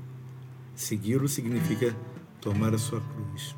Segui-lo 0.75 1.27
significa 1.27 1.95
tomar 2.41 2.73
a 2.73 2.77
sua 2.77 2.99
cruz. 2.99 3.55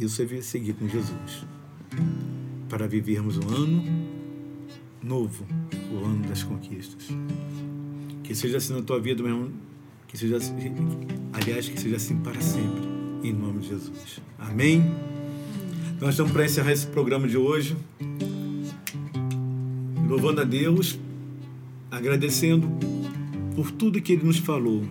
Isso 0.00 0.22
é 0.22 0.40
seguir 0.40 0.74
com 0.74 0.88
Jesus. 0.88 1.44
Para 2.68 2.86
vivermos 2.86 3.36
um 3.36 3.48
ano 3.48 3.84
novo, 5.02 5.46
o 5.92 6.04
ano 6.04 6.26
das 6.28 6.42
conquistas. 6.42 7.08
Que 8.22 8.34
seja 8.34 8.56
assim 8.56 8.72
na 8.72 8.82
tua 8.82 9.00
vida, 9.00 9.22
meu 9.22 9.32
irmão. 9.32 9.52
Que 10.08 10.18
seja 10.18 10.36
assim, 10.38 10.54
aliás, 11.32 11.68
que 11.68 11.78
seja 11.78 11.96
assim 11.96 12.16
para 12.16 12.40
sempre, 12.40 12.82
em 13.22 13.32
nome 13.32 13.60
de 13.60 13.68
Jesus. 13.68 14.20
Amém? 14.38 14.82
Nós 16.00 16.10
estamos 16.10 16.32
para 16.32 16.44
encerrar 16.44 16.72
esse 16.72 16.86
programa 16.86 17.28
de 17.28 17.36
hoje. 17.36 17.76
Louvando 20.08 20.40
a 20.40 20.44
Deus, 20.44 20.98
agradecendo 21.90 22.68
por 23.54 23.70
tudo 23.70 24.02
que 24.02 24.14
Ele 24.14 24.24
nos 24.24 24.38
falou. 24.38 24.82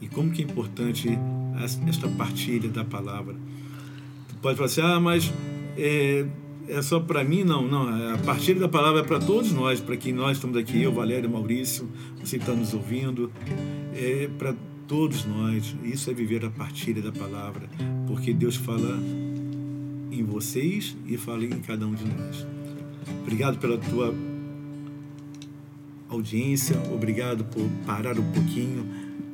E 0.00 0.08
como 0.08 0.32
que 0.32 0.42
é 0.42 0.44
importante 0.44 1.08
esta 1.86 2.08
partilha 2.08 2.68
da 2.68 2.84
palavra 2.84 3.36
pode 4.42 4.56
falar 4.56 4.66
assim, 4.66 4.80
ah, 4.80 5.00
mas 5.00 5.32
é, 5.78 6.26
é 6.68 6.80
só 6.82 7.00
para 7.00 7.24
mim? 7.24 7.44
Não, 7.44 7.66
não. 7.66 8.14
A 8.14 8.18
partir 8.18 8.54
da 8.54 8.68
palavra 8.68 9.00
é 9.00 9.04
para 9.04 9.18
todos 9.18 9.52
nós, 9.52 9.80
para 9.80 9.96
quem 9.96 10.12
nós 10.12 10.36
estamos 10.36 10.56
aqui, 10.56 10.82
eu, 10.82 10.92
Valério, 10.92 11.28
Maurício, 11.28 11.88
você 12.18 12.38
que 12.38 12.44
está 12.44 12.54
nos 12.54 12.72
ouvindo, 12.72 13.30
é 13.94 14.28
para 14.38 14.54
todos 14.86 15.24
nós. 15.24 15.74
Isso 15.82 16.10
é 16.10 16.14
viver 16.14 16.44
a 16.44 16.50
partilha 16.50 17.02
da 17.02 17.12
palavra, 17.12 17.68
porque 18.06 18.32
Deus 18.32 18.56
fala 18.56 18.98
em 20.10 20.22
vocês 20.22 20.96
e 21.06 21.16
fala 21.16 21.44
em 21.44 21.60
cada 21.60 21.86
um 21.86 21.94
de 21.94 22.04
nós. 22.04 22.46
Obrigado 23.22 23.58
pela 23.58 23.78
tua 23.78 24.14
audiência, 26.08 26.76
obrigado 26.92 27.44
por 27.44 27.66
parar 27.86 28.18
um 28.18 28.32
pouquinho 28.32 28.86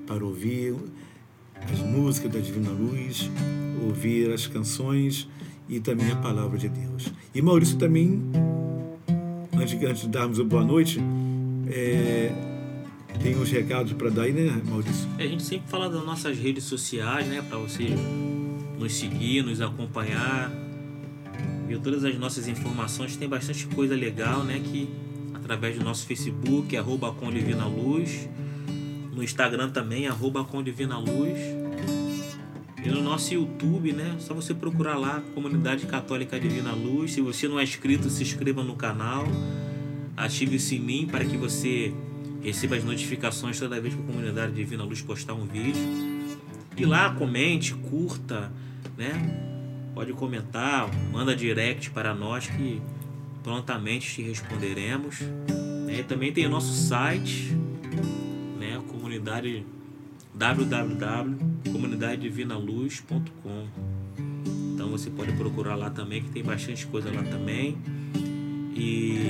para 0.07 0.25
ouvir 0.25 0.75
as 1.71 1.81
músicas 1.81 2.33
da 2.33 2.39
Divina 2.39 2.71
Luz, 2.71 3.29
ouvir 3.85 4.33
as 4.33 4.47
canções 4.47 5.29
e 5.69 5.81
também 5.81 6.11
a 6.11 6.17
palavra 6.17 6.59
de 6.59 6.69
Deus. 6.69 7.13
E 7.35 7.43
Maurício 7.43 7.77
também, 7.77 8.23
antes, 9.55 9.75
antes 9.83 10.03
de 10.03 10.09
darmos 10.09 10.41
a 10.41 10.45
boa 10.45 10.65
noite, 10.65 10.99
é, 11.71 12.33
tem 13.23 13.37
uns 13.37 13.51
recados 13.51 13.93
para 13.93 14.09
dar 14.09 14.23
aí, 14.23 14.33
né, 14.33 14.63
Maurício? 14.67 15.09
É, 15.19 15.25
a 15.25 15.27
gente 15.27 15.43
sempre 15.43 15.69
fala 15.69 15.91
das 15.91 16.05
nossas 16.05 16.39
redes 16.39 16.65
sociais, 16.65 17.27
né, 17.27 17.43
para 17.47 17.59
você 17.59 17.89
nos 18.79 18.93
seguir, 18.95 19.43
nos 19.43 19.61
acompanhar, 19.61 20.51
ver 21.67 21.81
todas 21.81 22.05
as 22.05 22.17
nossas 22.19 22.49
informações. 22.49 23.17
Tem 23.17 23.29
bastante 23.29 23.67
coisa 23.67 23.95
legal, 23.95 24.45
né, 24.45 24.61
que 24.65 24.89
através 25.35 25.79
do 25.79 25.85
nosso 25.85 26.07
Facebook, 26.07 26.77
arroba 26.77 27.13
com 27.13 27.31
Divina 27.31 27.67
Luz, 27.67 28.29
no 29.13 29.23
Instagram 29.23 29.71
também, 29.71 30.07
arroba 30.07 30.45
com 30.45 30.63
Divina 30.63 30.99
Luz. 30.99 31.39
E 32.89 32.91
no 32.91 33.03
nosso 33.03 33.35
YouTube, 33.35 33.93
né? 33.93 34.17
Só 34.19 34.33
você 34.33 34.55
procurar 34.55 34.97
lá, 34.97 35.23
Comunidade 35.35 35.85
Católica 35.85 36.41
Divina 36.41 36.73
Luz. 36.73 37.13
Se 37.13 37.21
você 37.21 37.47
não 37.47 37.61
é 37.61 37.63
inscrito, 37.63 38.09
se 38.09 38.23
inscreva 38.23 38.65
no 38.65 38.75
canal. 38.77 39.27
Ative 40.17 40.57
o 40.57 40.59
sininho 40.59 41.07
para 41.07 41.23
que 41.23 41.37
você 41.37 41.93
receba 42.43 42.77
as 42.77 42.85
notificações 42.85 43.59
toda 43.59 43.79
vez 43.79 43.93
que 43.93 44.01
a 44.01 44.05
Comunidade 44.05 44.55
Divina 44.55 44.85
Luz 44.85 45.03
postar 45.03 45.35
um 45.35 45.45
vídeo. 45.45 45.83
E 46.79 46.87
lá 46.87 47.15
comente, 47.15 47.75
curta, 47.75 48.51
né? 48.97 49.91
Pode 49.95 50.15
comentar, 50.15 50.89
manda 51.13 51.37
direct 51.37 51.91
para 51.91 52.15
nós 52.15 52.47
que 52.47 52.81
prontamente 53.43 54.15
te 54.15 54.23
responderemos. 54.23 55.19
E 55.91 56.03
também 56.05 56.33
tem 56.33 56.47
o 56.47 56.49
nosso 56.49 56.73
site, 56.73 57.55
né? 58.59 58.81
Comunidade 58.89 59.67
www.comunidadedivinaluz.com. 61.79 63.67
Então 64.75 64.91
você 64.91 65.11
pode 65.11 65.33
procurar 65.33 65.77
lá 65.77 65.91
também, 65.91 66.23
que 66.23 66.31
tem 66.31 66.43
bastante 66.43 66.87
coisa 66.87 67.13
lá 67.13 67.23
também. 67.23 67.79
E, 68.75 69.29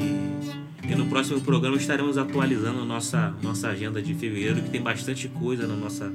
e 0.88 0.94
no 0.94 1.06
próximo 1.06 1.40
programa 1.40 1.76
estaremos 1.76 2.18
atualizando 2.18 2.84
nossa, 2.84 3.34
nossa 3.42 3.68
agenda 3.68 4.02
de 4.02 4.14
fevereiro, 4.14 4.62
que 4.62 4.70
tem 4.70 4.82
bastante 4.82 5.28
coisa 5.28 5.66
na 5.66 5.74
nossa, 5.74 6.12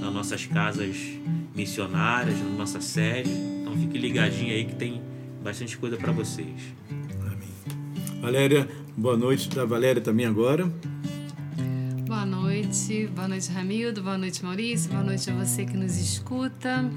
nas 0.00 0.12
nossas 0.12 0.46
casas 0.46 0.96
missionárias, 1.54 2.38
na 2.38 2.50
nossa 2.50 2.80
sede. 2.80 3.30
Então 3.30 3.76
fique 3.76 3.98
ligadinho 3.98 4.52
aí 4.52 4.64
que 4.64 4.74
tem 4.74 5.00
bastante 5.42 5.76
coisa 5.76 5.96
para 5.96 6.12
vocês. 6.12 6.74
Amém. 7.20 8.20
Valéria, 8.20 8.68
boa 8.96 9.16
noite 9.16 9.48
da 9.48 9.64
Valéria 9.64 10.00
também 10.00 10.26
agora 10.26 10.70
noite. 12.70 13.10
Boa 13.16 13.26
noite, 13.26 13.50
Ramildo. 13.50 14.00
Boa 14.00 14.16
noite, 14.16 14.44
Maurício. 14.44 14.90
Boa 14.90 15.02
noite 15.02 15.28
a 15.28 15.34
você 15.34 15.64
que 15.64 15.76
nos 15.76 15.96
escuta. 15.96 16.88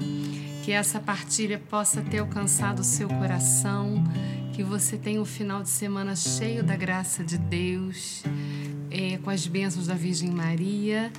Que 0.64 0.70
essa 0.70 1.00
partilha 1.00 1.58
possa 1.58 2.00
ter 2.00 2.18
alcançado 2.18 2.78
o 2.78 2.84
seu 2.84 3.08
coração. 3.08 4.04
Que 4.52 4.62
você 4.62 4.96
tenha 4.96 5.20
um 5.20 5.24
final 5.24 5.64
de 5.64 5.68
semana 5.68 6.14
cheio 6.14 6.62
da 6.62 6.76
graça 6.76 7.24
de 7.24 7.36
Deus, 7.36 8.22
é, 8.88 9.18
com 9.18 9.30
as 9.30 9.48
bênçãos 9.48 9.88
da 9.88 9.94
Virgem 9.94 10.30
Maria. 10.30 11.12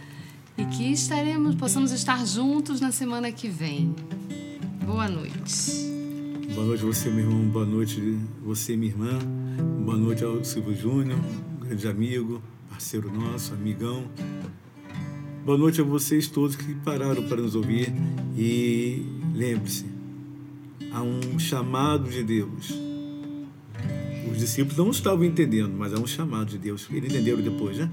E 0.58 0.64
que 0.64 0.89
estaremos, 0.89 1.56
possamos 1.56 1.91
estar 1.91 2.26
juntos 2.26 2.80
na 2.80 2.93
semana 2.93 3.34
que 3.34 3.49
vem. 3.49 3.93
Boa 4.86 5.10
noite. 5.10 5.91
Boa 6.53 6.66
noite 6.66 6.84
você, 6.86 7.10
meu 7.10 7.26
irmão. 7.26 7.45
Boa 7.49 7.66
noite 7.66 8.18
você, 8.41 8.78
minha 8.78 8.93
irmã. 8.93 9.20
Boa 9.84 9.97
noite 9.97 10.24
ao 10.24 10.41
Silvio 10.45 10.74
Júnior, 10.74 11.20
um 11.20 11.66
grande 11.66 11.88
amigo, 11.89 12.41
parceiro 12.70 13.11
nosso, 13.11 13.53
amigão. 13.53 14.05
Boa 15.45 15.57
noite 15.57 15.82
a 15.82 15.84
vocês 15.84 16.28
todos 16.28 16.55
que 16.55 16.74
pararam 16.76 17.24
para 17.28 17.41
nos 17.41 17.55
ouvir 17.55 17.93
e 18.38 19.05
lembre-se, 19.34 19.86
há 20.91 21.01
um 21.01 21.38
chamado 21.38 22.09
de 22.09 22.24
Deus. 22.24 22.74
Os 24.32 24.39
discípulos 24.39 24.78
não 24.78 24.89
estavam 24.89 25.24
entendendo, 25.24 25.74
mas 25.78 25.93
há 25.93 25.99
um 25.99 26.07
chamado 26.07 26.49
de 26.49 26.57
Deus. 26.57 26.88
Eles 26.91 27.13
entenderam 27.13 27.41
depois, 27.41 27.78
né? 27.78 27.89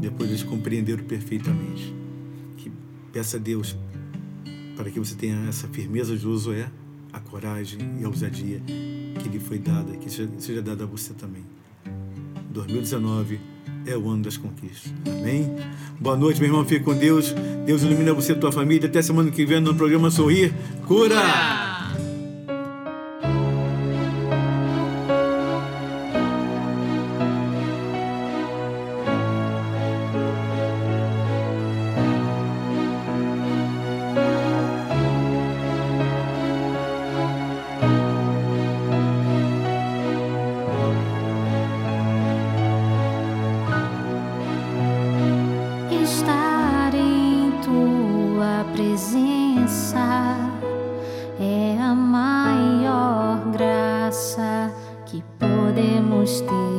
Depois 0.00 0.30
eles 0.30 0.42
compreenderam 0.42 1.04
perfeitamente. 1.04 1.94
Que 2.56 2.70
peça 3.12 3.36
a 3.36 3.40
Deus 3.40 3.76
para 4.76 4.90
que 4.90 4.98
você 4.98 5.14
tenha 5.14 5.48
essa 5.48 5.68
firmeza 5.68 6.16
de 6.16 6.22
Josué, 6.22 6.70
a 7.12 7.20
coragem 7.20 7.80
e 8.00 8.04
a 8.04 8.08
ousadia 8.08 8.62
que 9.20 9.28
lhe 9.28 9.38
foi 9.38 9.58
dada, 9.58 9.96
que 9.96 10.10
seja 10.10 10.62
dada 10.62 10.84
a 10.84 10.86
você 10.86 11.12
também. 11.12 11.44
2019 12.50 13.51
é 13.86 13.96
o 13.96 14.08
ano 14.08 14.24
das 14.24 14.36
conquistas. 14.36 14.92
Amém? 15.06 15.56
Boa 16.00 16.16
noite, 16.16 16.40
meu 16.40 16.48
irmão. 16.48 16.64
Fique 16.64 16.84
com 16.84 16.94
Deus. 16.94 17.34
Deus 17.64 17.82
ilumina 17.82 18.12
você 18.12 18.32
e 18.32 18.36
tua 18.36 18.52
família. 18.52 18.88
Até 18.88 19.02
semana 19.02 19.30
que 19.30 19.44
vem 19.44 19.60
no 19.60 19.74
programa 19.74 20.10
Sorrir. 20.10 20.52
Cura. 20.86 21.61
graça 54.12 54.70
que 55.06 55.24
podemos 55.38 56.42
ter. 56.42 56.71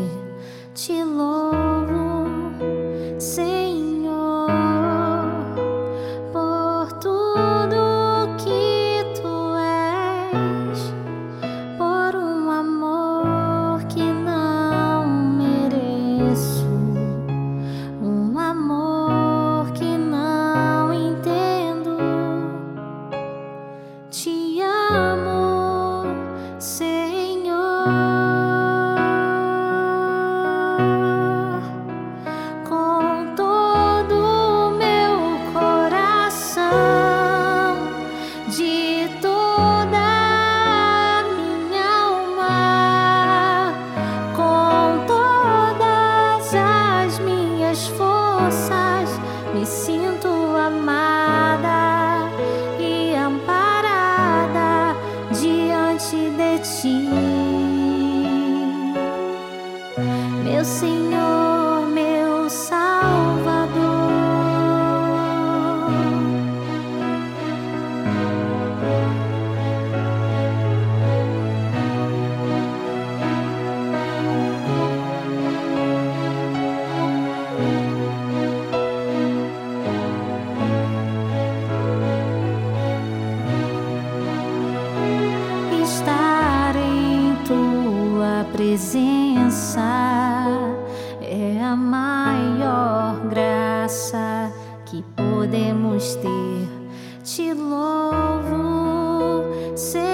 novo. 98.13 99.75
Ser 99.75 100.12